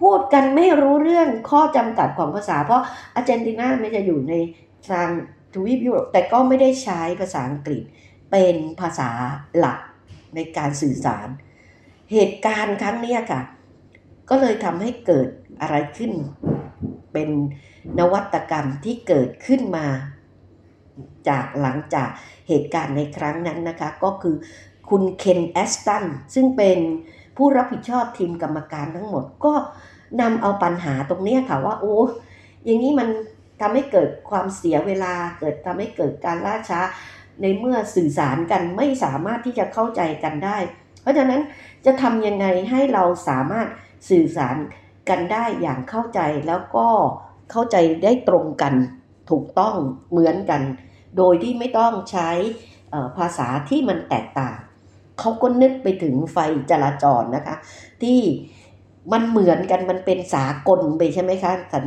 [0.02, 2.84] พูดกันไม่รู้เรื่องข้อจำกัดของภาษา เพราะ
[3.16, 4.34] อาร์เจนตินาไม่จะอยู่ใน
[4.89, 5.10] ทาง
[5.54, 7.84] ทวีปยุโรปแต่ก็ไม่ได้ใช้ภาษาอังกฤษ
[8.32, 9.10] เป็นภาษา
[9.58, 9.80] หลัก
[10.36, 11.28] ในการสื่อสาร
[12.12, 13.41] เหตุการณ์ครั้งนี้ค่ะ
[14.30, 15.28] ก็เลยทำให้เกิด
[15.62, 16.12] อะไรขึ้น
[17.14, 17.30] เป็น
[18.00, 19.88] นวัตกรรมที่เกิดขึ้นมา
[21.30, 22.10] จากหลังจาก
[22.48, 24.36] เหตุการณ์ในครั้งนั้นนะคะ ก็คือ
[24.89, 26.80] คุณเคนแอสตันซึ่งเป็น
[27.38, 29.54] ผู้รับผิดชอบทีมกรรมการทั้งหมดก็
[30.22, 31.98] นำเอาปัญหาตรงนี้ค่ะว่าโอ้
[32.66, 33.08] อย่างนี้มัน
[33.62, 36.82] ทำให้เกิดความเสียเวลา เกิดทำให้เกิดการล่าช้า
[37.42, 40.58] ในเมื่อสื่อสารกันไม่สามารถที่จะเข้าใจกันได้
[41.02, 41.42] เพราะฉะนั้น
[41.86, 43.68] จะทำยังไงให้เราสามารถ
[44.10, 44.56] สื่อสาร
[45.10, 46.88] กันได้อย่างเข้าใจแล้วก็
[47.52, 48.74] เข้าใจได้ตรงกัน
[49.32, 49.76] ถูกต้อง
[50.12, 50.62] เหมือนกัน
[51.18, 52.30] โดยที่ไม่ต้องใช้
[53.18, 54.58] ภาษาที่มันแตกต่าง
[55.20, 56.38] เขาก็นึกไปถึงไฟ
[56.72, 57.55] จราจรนะคะ
[58.03, 58.20] ที่
[59.11, 61.86] มันเหมือนกันมันเป็นสากลไปใช่ไหมคะสัญ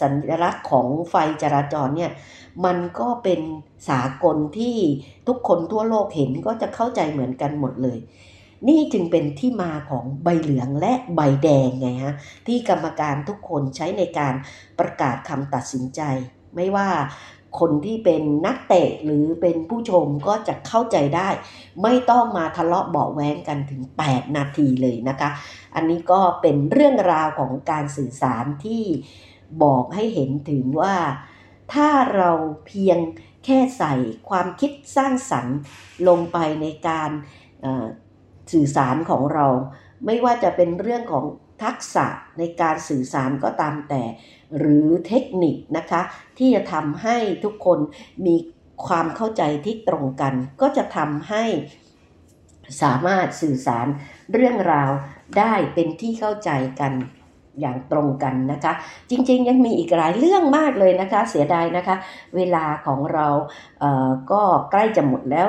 [0.00, 2.12] สัญลักษณ์ของไฟจราจรเนี่ย
[2.64, 3.40] มันก็เป็น
[3.88, 4.76] สากลที่
[5.28, 7.98] ทุกคนทั่วโลกเห็นก็จะเข้าใจเหมือนกันหมดเลย
[8.68, 12.14] นี่จึงเป็นที่มาของใบเหลืองและใบแดงไงฮะ
[12.46, 14.34] ที่กรรมการทุกคนใช้ในการ
[14.78, 16.00] ประกาศคำตัดสินใจ
[16.54, 16.88] ไม่ว่า
[17.60, 21.28] คนที่เป็นนักเตะหรือเป็นผู้ชมก็จะเข้าใจได้
[21.82, 25.30] ไม่ต้องมาทะเลาะเบาแว้งกันถึง 8 นาทีเลยนะคะ
[25.74, 28.84] อันนี้ก็เป็นเรื่องราวของการสื่อสารที่
[29.62, 30.96] บอกให้เห็นถึงว่า
[31.72, 32.30] ถ้าเรา
[32.66, 32.98] เพียง
[33.44, 33.94] แค่ใส่
[34.28, 35.56] ความคิดสร้างสรรค์
[36.08, 37.10] ลงไปในการ
[38.52, 39.46] สื่อสารของเรา
[40.06, 41.24] ไม่ว่าจะเป็นเรื่องของ
[41.62, 42.06] ทักษะ
[42.38, 44.02] ในการสื่อสารก็ตามแต่
[44.58, 46.02] หรือเทคนิคนะคะ
[46.38, 47.78] ที่จะทำให้ทุกคน
[48.26, 48.36] มี
[48.86, 51.44] ความเข้าใจที่ตรงกัน ก็จะทำให้
[52.82, 53.86] สามารถสื่อสาร
[54.32, 54.90] เรื่องราว
[55.38, 56.92] ได้เป็นที่เข้าใจกัน
[57.60, 58.72] อย่างตรงกันนะคะ
[59.10, 61.96] จริงๆ ยังมีอีกหลายเรื่องมากเลยนะคะ เสียดายนะคะ
[62.36, 63.26] เวลาของเรา
[63.80, 65.48] เก็ใกล้จะหมดแล้ว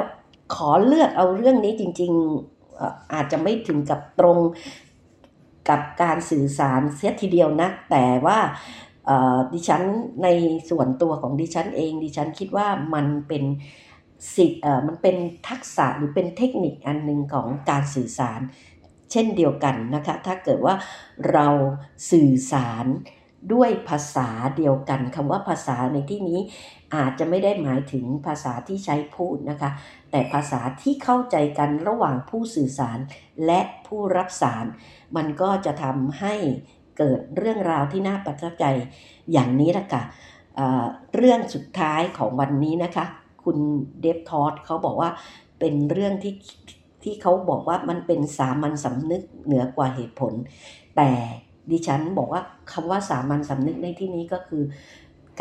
[0.56, 4.38] ขอเลือกเอาเรื่องนี้จริงๆอาจจะไม่ถึงกับตรง
[5.70, 8.39] กับการสื่อสารเสียทีเดียวนะ แต่ว่า
[9.53, 9.84] ดิฉัน
[10.24, 10.28] ใน
[10.70, 13.43] ส่วนตัวของดิฉันเอง ดิฉันคิดว่ามันเป็น
[14.36, 18.39] สิทธิ์มันเป็นทักษะหรือเป็นเทคนิคอันหนึ่งของการสื่อสาร
[19.12, 20.76] เช่นเดียวกันนะคะ ถ้าเกิดว่า
[21.32, 21.47] เรา
[22.12, 22.86] สื่อสาร
[23.53, 26.39] ด้วยภาษาเดียวกันคำว่าภาษาในที่นี้
[26.95, 29.72] อาจจะไม่ได้หมายถึงภาษาที่ใช้พูดนะคะ
[30.12, 32.99] แต่ภาษาที่เข้าใจกันระหว่างผู้สื่อสาร
[33.45, 34.66] และผู้รับสาร
[35.16, 36.36] มันก็จะทำให้
[36.98, 38.66] เกิดเรื่องราวที่น่าประทับใจ
[39.32, 40.04] อย่างนี้ละค่ะ
[41.16, 43.06] เรื่องสุดท้ายของวันนี้นะคะ
[43.43, 43.58] คุณ
[44.02, 45.10] เดฟทอดเขาบอกว่า
[45.60, 46.34] เป็นเรื่องที่
[47.04, 50.34] ที่เขาบอกว่ามันเป็นสามัญสำนึกเหนือกว่าเหตุผล
[50.95, 51.12] แต่
[51.72, 52.41] ดิฉันบอกว่า
[52.72, 54.64] คำว่าสามัญสำนึกในที่นี้ก็คือ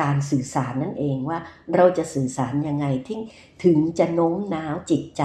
[0.00, 1.38] การสื่อสารนั่นเองว่า
[1.74, 3.18] เราจะสื่อสารยังไงที่
[3.64, 5.22] ถึงจะโน้มน้าวจิตใจ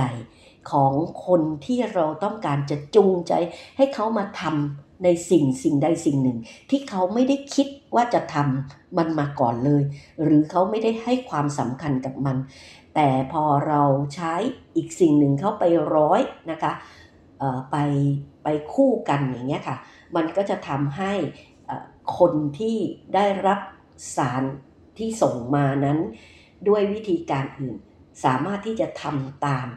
[0.71, 0.93] ของ
[1.25, 3.34] คนที่เราต้องการจะจูงใจ
[3.77, 6.37] ให้เขามาทำ ในสิ่งสิ่งใดสิ่งหนึ่ง
[6.69, 9.83] ที่เขาไม่ได้คิดว่าจะทำมันมาก่อนเลย
[10.23, 12.37] หรือเขาไม่ได้ให้ความสำคัญกับมัน
[12.95, 13.81] แต่พอเรา
[14.15, 14.33] ใช้
[14.75, 15.63] อีกสิ่งหนึ่งเข้าไป
[15.95, 16.21] ร้อย
[16.51, 16.71] นะคะ
[17.71, 17.77] ไป
[18.43, 19.77] ไปคู่กันอย่างเงี้ยค่ะ
[20.15, 21.13] มันก็จะทำให้
[22.17, 22.77] คนที่
[23.15, 23.59] ได้รับ
[24.17, 24.43] สาร
[24.97, 25.99] ที่ส่งมานั้น
[26.67, 27.75] ด้วยวิธีการอื่น
[28.23, 29.67] สามารถที่จะทำตาม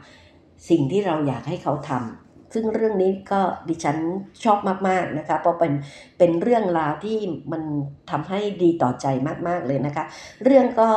[0.70, 2.23] สิ่งที่เราอยากให้เขาทำ
[2.54, 3.96] ซึ่งเรื่องนี้ก็ดิฉัน
[4.44, 5.72] ชอบมากๆนะคะเพราะเป็น
[6.18, 7.18] เป็นเรื่องราวที่
[7.52, 7.62] มัน
[8.10, 9.06] ทำให้ดีต่อใจ
[9.48, 10.04] มากๆเลยนะคะ
[10.44, 10.88] เรื่องก็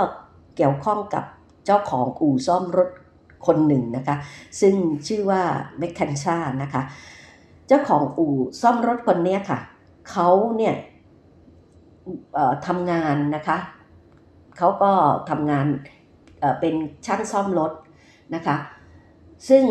[0.55, 1.25] เกี่ยวข้องกับ
[1.65, 2.89] เจ้าของอู่ซ่อมรถ
[3.47, 4.15] คนหนึ่งนะคะ
[4.61, 4.75] ซึ่ง
[5.07, 5.41] ชื่อว่า
[5.77, 6.81] แมคคันชานะคะ
[7.67, 9.59] เจ้าของอู่ซ่อมรถคนนี้ค่ะ
[10.09, 10.75] เขาเนี่ย
[12.67, 13.57] ทำงานนะคะ
[14.57, 14.91] เขาก็
[15.29, 15.67] ทำงาน
[16.59, 17.71] เป็นช่างซ่อมรถ
[18.35, 18.57] นะคะ
[19.49, 19.63] ซึ่ง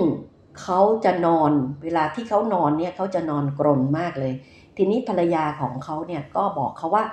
[0.63, 1.53] เขาจะนอน
[1.83, 4.35] เวลาที่เขานอนเนี่ยเขาจะนอนกรนมากเลย
[4.77, 7.05] ทีนี้ภรรยาของเขาเนี่ยก็บอกเขาว่า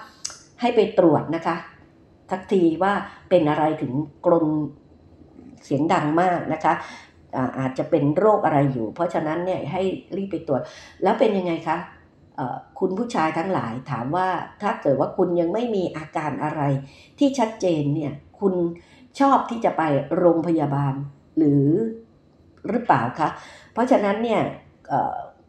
[0.62, 1.56] ให้ไปตรวจนะคะ
[2.32, 2.94] ทักทีว่า
[3.30, 3.94] เป็นอะไรถึง
[4.26, 4.48] กรน
[5.64, 6.74] เสียงดังมากนะคะ
[7.60, 9.82] อาจจะเป็นโรคอะไรอยู่ เพราะฉะนั้นเนี่ยให้
[10.16, 10.62] รีบไปตรวจ
[11.04, 11.78] แล้วเป็นยังไงคะ
[12.80, 14.28] คุณผู้ชายทั้งหลายถามว่า
[14.62, 16.62] ถ้าเกิดว่าคุณยังไม่มีอาการอะไร
[17.20, 18.54] ที่ชัดเจนเนี่ยคุณ
[19.20, 19.84] ชอบที่จะไป
[20.18, 20.94] โรงพยาบาล
[21.38, 21.66] หรือ
[22.70, 23.30] หรือเปล่าคะ
[23.74, 24.42] เพราะฉะนั้นเนี่ย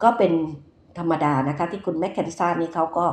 [0.03, 0.33] ก็เป็น
[0.99, 3.07] ธรรมดานะคะที่คุณแมคเคนซ่านี่เขาก็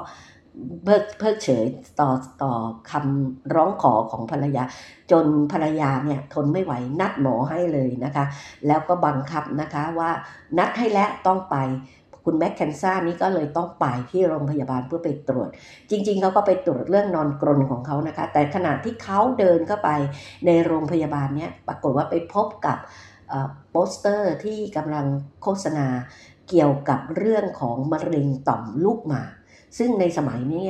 [0.86, 1.66] เพิกเพิกเฉย
[2.00, 2.10] ต่อ
[2.44, 2.52] ต่อ
[2.92, 4.64] คำร้องขอของภรรยา
[5.12, 8.26] จนภรรยาเนี่ยทนไม่ไหวนัดหมอให้เลยนะคะ
[8.68, 10.10] แล้วก็บังคับนะคะว่า
[10.58, 11.56] นัดให้แล้วต้องไป
[12.26, 15.50] คุณแม็กแคนซ่านี่ก็เลยต้องไปที่โรงพยาบาลเพื่อไปตรวจ
[15.90, 19.90] จริงๆเขาก็ไปตรวจเรื่องนอนกรนของเขานะคะ แต่ขณะที่เขาเดินเข้าไป
[20.46, 22.78] ในโรงพยาบาลเนี่ยปรากฏว่าไปพบกับ
[23.72, 25.06] โปสเตอร์ที่กำลัง
[25.42, 25.88] โฆษณา
[26.50, 29.32] เกี่ยวกับเรื่องของมะเร็งต่อมลูกหมาก
[29.78, 30.66] ซึ่งในสมัยนี้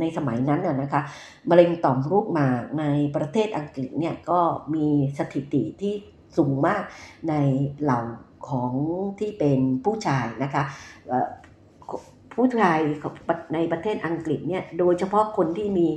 [0.00, 1.02] ในสมัยนั้นนะคะ
[1.50, 2.84] มะเร็งต่อมลูกหมากใน
[3.16, 4.40] ประเทศอังกฤษเนี่ยก็
[4.74, 4.86] มี
[5.18, 5.94] สถิติที่
[6.36, 6.82] สูงมาก
[7.28, 7.34] ใน
[7.82, 8.00] เหล่า
[8.48, 8.72] ของ
[9.18, 10.62] ที่เป็นผู้ชายนะคะ
[12.36, 12.78] ผู้ชาย
[13.54, 15.88] ในประเทศอังกฤษเนี่ยโดยเฉพาะคนที่มี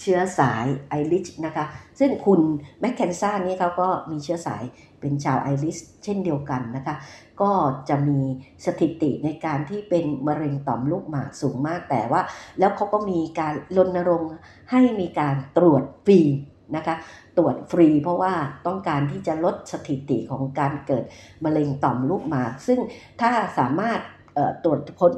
[0.00, 1.64] เชื้อสายไอริชนะคะ
[1.98, 2.40] ซึ่งคุณ
[2.80, 4.62] แมคเคนซ่านี่เขาก็มีเชื้อสาย
[5.00, 6.94] เป็นชาวไอริชเช่นเดียวกันนะคะ
[7.42, 7.50] ก็
[7.88, 8.20] จะมี
[8.66, 12.20] สถิติในการที่เป็นมะเร็งต่อมลูกหมากสูงมากแต่ว่า
[12.58, 14.32] แล้วเขาก็มีการรณรงค์
[14.70, 16.20] ให้มีการตรวจฟรี
[16.76, 16.96] นะคะ
[17.38, 18.32] ตรวจฟรีเพราะว่า
[18.66, 21.04] ต้องการที่จะลดสถิติของการเกิด
[21.44, 22.78] มะเร็งต่อมลูกหมาก ซึ่ง
[23.20, 24.00] ถ้าสามารถ
[24.64, 25.12] ตรวจพบ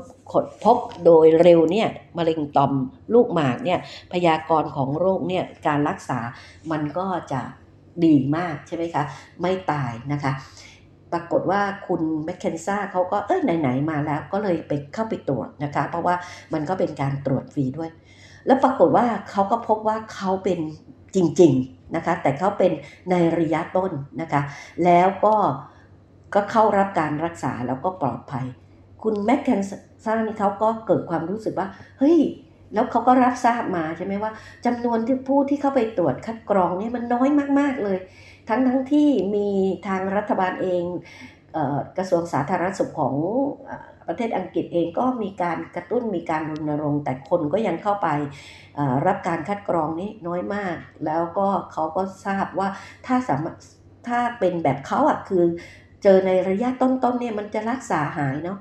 [0.65, 1.89] พบโดยเร็วเนี่ย
[2.19, 2.73] มะเร็งต่อม
[3.15, 3.79] ลูกหมากเนี่ย
[4.13, 6.19] พยากรณ์ของโรคเนี่ยการรักษา
[6.71, 7.41] มันก็จะ
[8.05, 9.05] ดีมากใช่ไหมคะ
[9.41, 10.33] ไม่ตายนะคะ
[11.13, 16.15] ปรากฏว่าคุณแมคเคนซ่าเขาก็เออไหน ๆ มาแล้วก็เลยไปเข้าไปตรวจนะคะ เพราะว่า
[16.55, 17.91] มันก็เป็นการตรวจฟรีด้วย
[18.47, 20.61] แล้วปรากฏว่าเขาก็พบว่าเขาเป็น
[21.15, 22.73] จริง ๆ นะคะ แต่เขาเป็น
[23.11, 24.43] ในระยะต้นนะคะ
[24.85, 25.35] แล้วก็
[26.35, 28.47] ก็เข้ารับการรักษาแล้วก็ปลอดภัย
[29.05, 29.61] คุณแมคเคน
[30.05, 32.19] ซ่านี่เขาก็เกิดความรู้สึกว่า เฮ้ย
[32.75, 34.33] แล้วเขาก็รับทราบมาใช่ไหมว่า
[34.67, 37.29] จำนวนที่ผู้ที่เข้าไปตรวจคัดกรองนี่มันน้อย
[37.59, 37.99] มาก ๆ เลย
[38.49, 39.49] ทั้งทั้งที่มี
[39.87, 40.83] ทางรัฐบาลเอง
[41.99, 43.15] กระทรวงสาธารณสุขของ
[44.09, 48.09] ประเทศอังกฤษเองก็มีการกระตุ้นมีการรณรงค์ แต่คนก็ยังเข้าไป
[49.07, 50.77] รับการคัดกรองนี้น้อยมาก
[51.07, 52.69] แล้วก็เขาก็ทราบว่า
[53.07, 53.57] ถ้าสามารถ
[54.09, 55.45] ถ้าเป็นแบบเขาอะคือ
[56.03, 58.59] เจอในระยะต้นๆเนี่ยมันจะรักษาหายเนาะ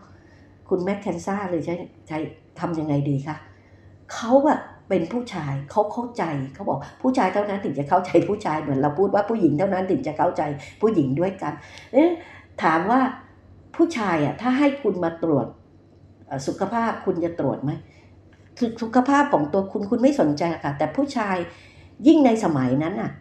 [0.75, 1.75] คุณแมคเคนซ่าเลยใช้
[2.07, 2.17] ใช้
[2.59, 3.37] ทำยังไงดีคะ
[4.13, 4.59] เขาอะ
[4.89, 10.41] เป็นผู้ชายเขาเข้าใจเขาบอกผู้ชายเท่านั้นถึงจะเข้าใจผู้ชายเหมือนเราพูดว่าผู้หญิงเท่านั้นถึงจะเข้าใจ
[10.81, 11.53] ผู้หญิงด้วยกัน
[11.93, 12.09] เอ๊ะ
[12.63, 12.99] ถามว่า
[13.75, 15.47] ผู้ชายอะถ้าให้คุณมาตรวจ
[16.47, 17.71] สุขภาพคุณจะตรวจไหม
[18.81, 21.37] สุขภาพของตัวคุณคุณไม่สนใจค่ะ แต่ผู้ชาย
[22.07, 23.11] ยิ่งในสมัยนั้นอะ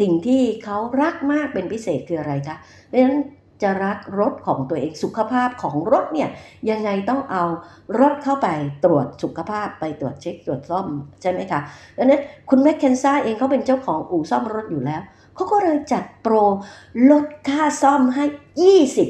[0.00, 2.56] สิ่งที่เขารักมากเป็นพิเศษคืออะไรคะ
[2.88, 3.18] เพราะฉะนั้น
[3.62, 6.28] จะรักรถของตัวเองสุขภาพของรถเนี่ย
[6.70, 7.44] ยังไงต้องเอา
[8.00, 8.48] รถเข้าไป
[8.84, 10.86] ตรวจสุขภาพไปตรวจเช็คตรวจซ่อม
[11.22, 11.60] ใช่ไหมคะ
[11.96, 15.02] ดังนั้นคุณแมคเคนซ่าเองเขาเป็นเจ้าของอู่ซ่อมรถอยู่แล้ว
[15.34, 16.34] เขาก็เลยจัดโปร
[17.10, 18.24] ลดค่าซ่อมให้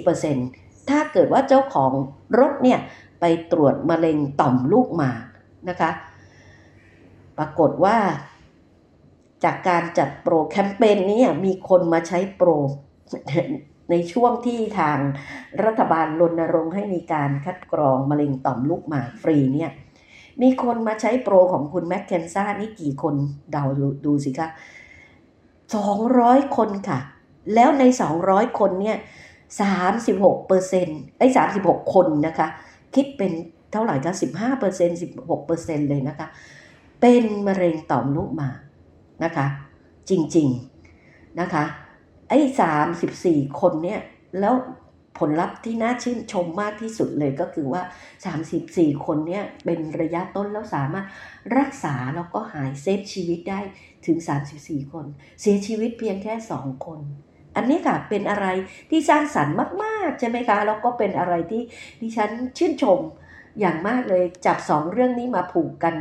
[0.02, 1.92] 20%ถ้าเกิดว่าเจ้าของ
[2.38, 2.78] รถเนี่ย
[3.20, 5.24] ไปตรวจมะเร็งต่อมลูกหมาก
[5.68, 5.90] นะคะ
[7.38, 7.96] ปรากฏว่า
[9.44, 12.48] จากการจัดโปรแคมเปญนี้มีคนมาใช้โปร
[13.92, 14.98] ในช่วงที่ทาง
[15.64, 19.70] รัฐบาลรณรงค์ให้มีการคัดกรองมะเร็งต่อมลูกหมากฟรีเนี่ย
[20.42, 23.14] มีคนมาใช้โปรของคุณแมคเคนซ่านี่กี่คน
[23.50, 23.64] เดา
[24.04, 24.48] ดูสิคะ
[25.52, 26.98] 200คนค่ะ
[27.54, 27.84] แล้วใน
[28.20, 28.96] 200คนเนี่ย
[29.72, 31.26] 36เปอร์เซ็นต์ไอ้
[31.60, 32.48] 36คนนะคะ
[32.94, 33.32] คิดเป็น
[33.72, 36.28] เท่าไหร่คะ15เปอร์เซ็นต์16เปอร์เซ็นต์เลยนะคะ
[37.00, 38.58] เป็นมะเร็งต่อมลูกหมาก
[39.24, 39.46] นะคะ
[40.10, 40.48] จริง
[40.94, 41.64] ๆนะคะ
[42.32, 44.00] ไอ้สามสิบสี่คนเนี่ย
[44.40, 44.54] แล้ว
[45.18, 47.82] ผลลัพธ์ที่น่าชื่นชมมากที่สุดเลยก็คือว่า
[48.42, 51.06] 34 คนเนี่ยเป็นระยะต้นแล้วสามารถ
[51.58, 53.60] รักษาแล้วก็หายเซฟชีวิตได้
[54.06, 54.18] ถึง
[54.54, 55.06] 34 คน
[55.40, 57.00] เสียชีวิตเพียงแค่ 2 คน
[57.56, 58.46] อันนี้ค่ะเป็นอะไร
[58.90, 59.54] ที่สร้างสรรค์
[59.84, 61.62] มากๆใช่ไหมคะแล้วก็เป็นอะไรที่
[62.00, 62.98] ดิฉันชื่นชม
[63.60, 65.94] อย่างมากเลยจับสองเรื่องนี้มาผูกกัน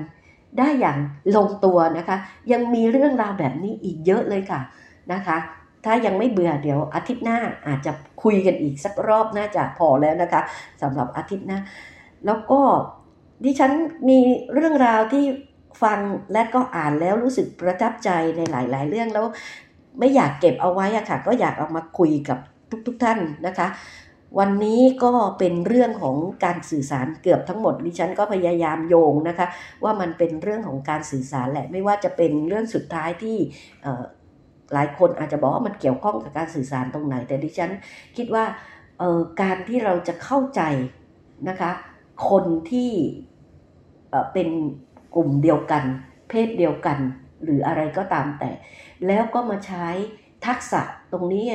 [0.57, 0.97] ได้อย่าง
[1.35, 2.17] ลงตัวนะคะ
[2.51, 4.61] ยังมีเรื่องราวแบบนี้อีกเยอะเลยค่ะ
[5.13, 5.37] นะคะ
[5.85, 7.91] ถ้ายังไม่เบื่อเดี๋ยวอาทิตย์หน้าอาจจะ
[8.23, 10.41] คุยกันอีกสักรอบน่าจะพอแล้วนะคะ
[10.81, 11.59] สำหรับอาทิตย์หน้า
[12.25, 12.61] แล้วก็
[13.43, 13.71] ดิฉัน
[14.09, 14.19] มี
[14.53, 15.25] เรื่องราวที่
[15.83, 15.99] ฟัง
[16.33, 19.25] และก็อ่านแล้วรู้สึกประทับใจในหลาย ๆ เรื่องแล้ว
[19.99, 22.39] ไม่อยากเก็บเอาไว้อะค่ะ ก็อยากเอามาคุยกับ
[22.87, 23.67] ทุก ๆท่านนะคะ
[24.39, 26.15] วันนี้ก็เป็นเรื่องของ
[26.45, 29.47] การสื่อสารเกือบทั้งหมดดิฉันก็พยายามโยงนะคะ
[29.83, 33.37] ว่ามันเป็นเรื่องของการสื่อสารแหละไม่ว่าจะเป็นเรื่องสุดท้ายที่
[34.73, 37.71] หลายคนอาจจะบอกว่ามันเกี่ยวข้องกับการสื่อสารตรงไหน แต่ดิฉัน
[38.17, 38.45] คิดว่า
[39.41, 40.61] การที่เราจะเข้าใจ
[41.49, 41.71] นะคะ
[42.29, 42.91] คนที่
[44.33, 44.49] เป็น
[45.15, 45.83] กลุ่มเดียวกัน
[46.29, 46.97] เพศเดียวกัน
[47.43, 48.51] หรืออะไรก็ตามแต่
[49.07, 49.87] แล้วก็มาใช้
[50.45, 51.45] ทักษะตรงนี้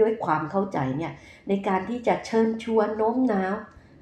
[0.00, 1.12] ด้วยความเข้าใจเนี่ย
[1.48, 3.54] ในการที่จะเชิญชวนโน้มน้าว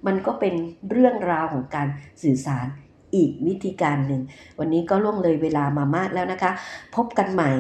[0.07, 0.55] มันก็เป็น
[0.91, 1.89] เรื่องราวของการ
[2.23, 2.67] สื่อสาร
[3.15, 4.23] อีกวิธีการหนึ่ง
[4.59, 6.53] วันนี้ก็ล่วงเลยเวลามามากแล้วนะคะ
[6.95, 7.51] พบกันใหม่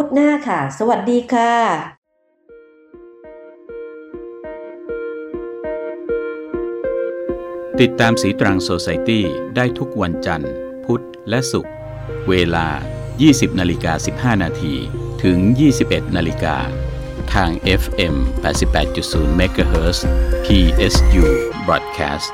[0.00, 1.52] พุธหน้าค่ะ สวัสดีค่ะ
[7.80, 9.24] ติดตามสีตรังโซไซตี้
[9.56, 10.52] ได้ทุกวันจันทร์
[10.84, 11.74] พุธและศุกร์
[12.28, 12.68] เวลา
[13.14, 14.74] 20นาฬิกา15 นาที
[15.22, 15.38] ถึง
[15.78, 16.56] 21นาฬิกา
[17.34, 17.50] ทาง
[17.82, 19.98] FM 88.0 MHz
[20.44, 21.26] PSU
[21.66, 22.28] Broadcast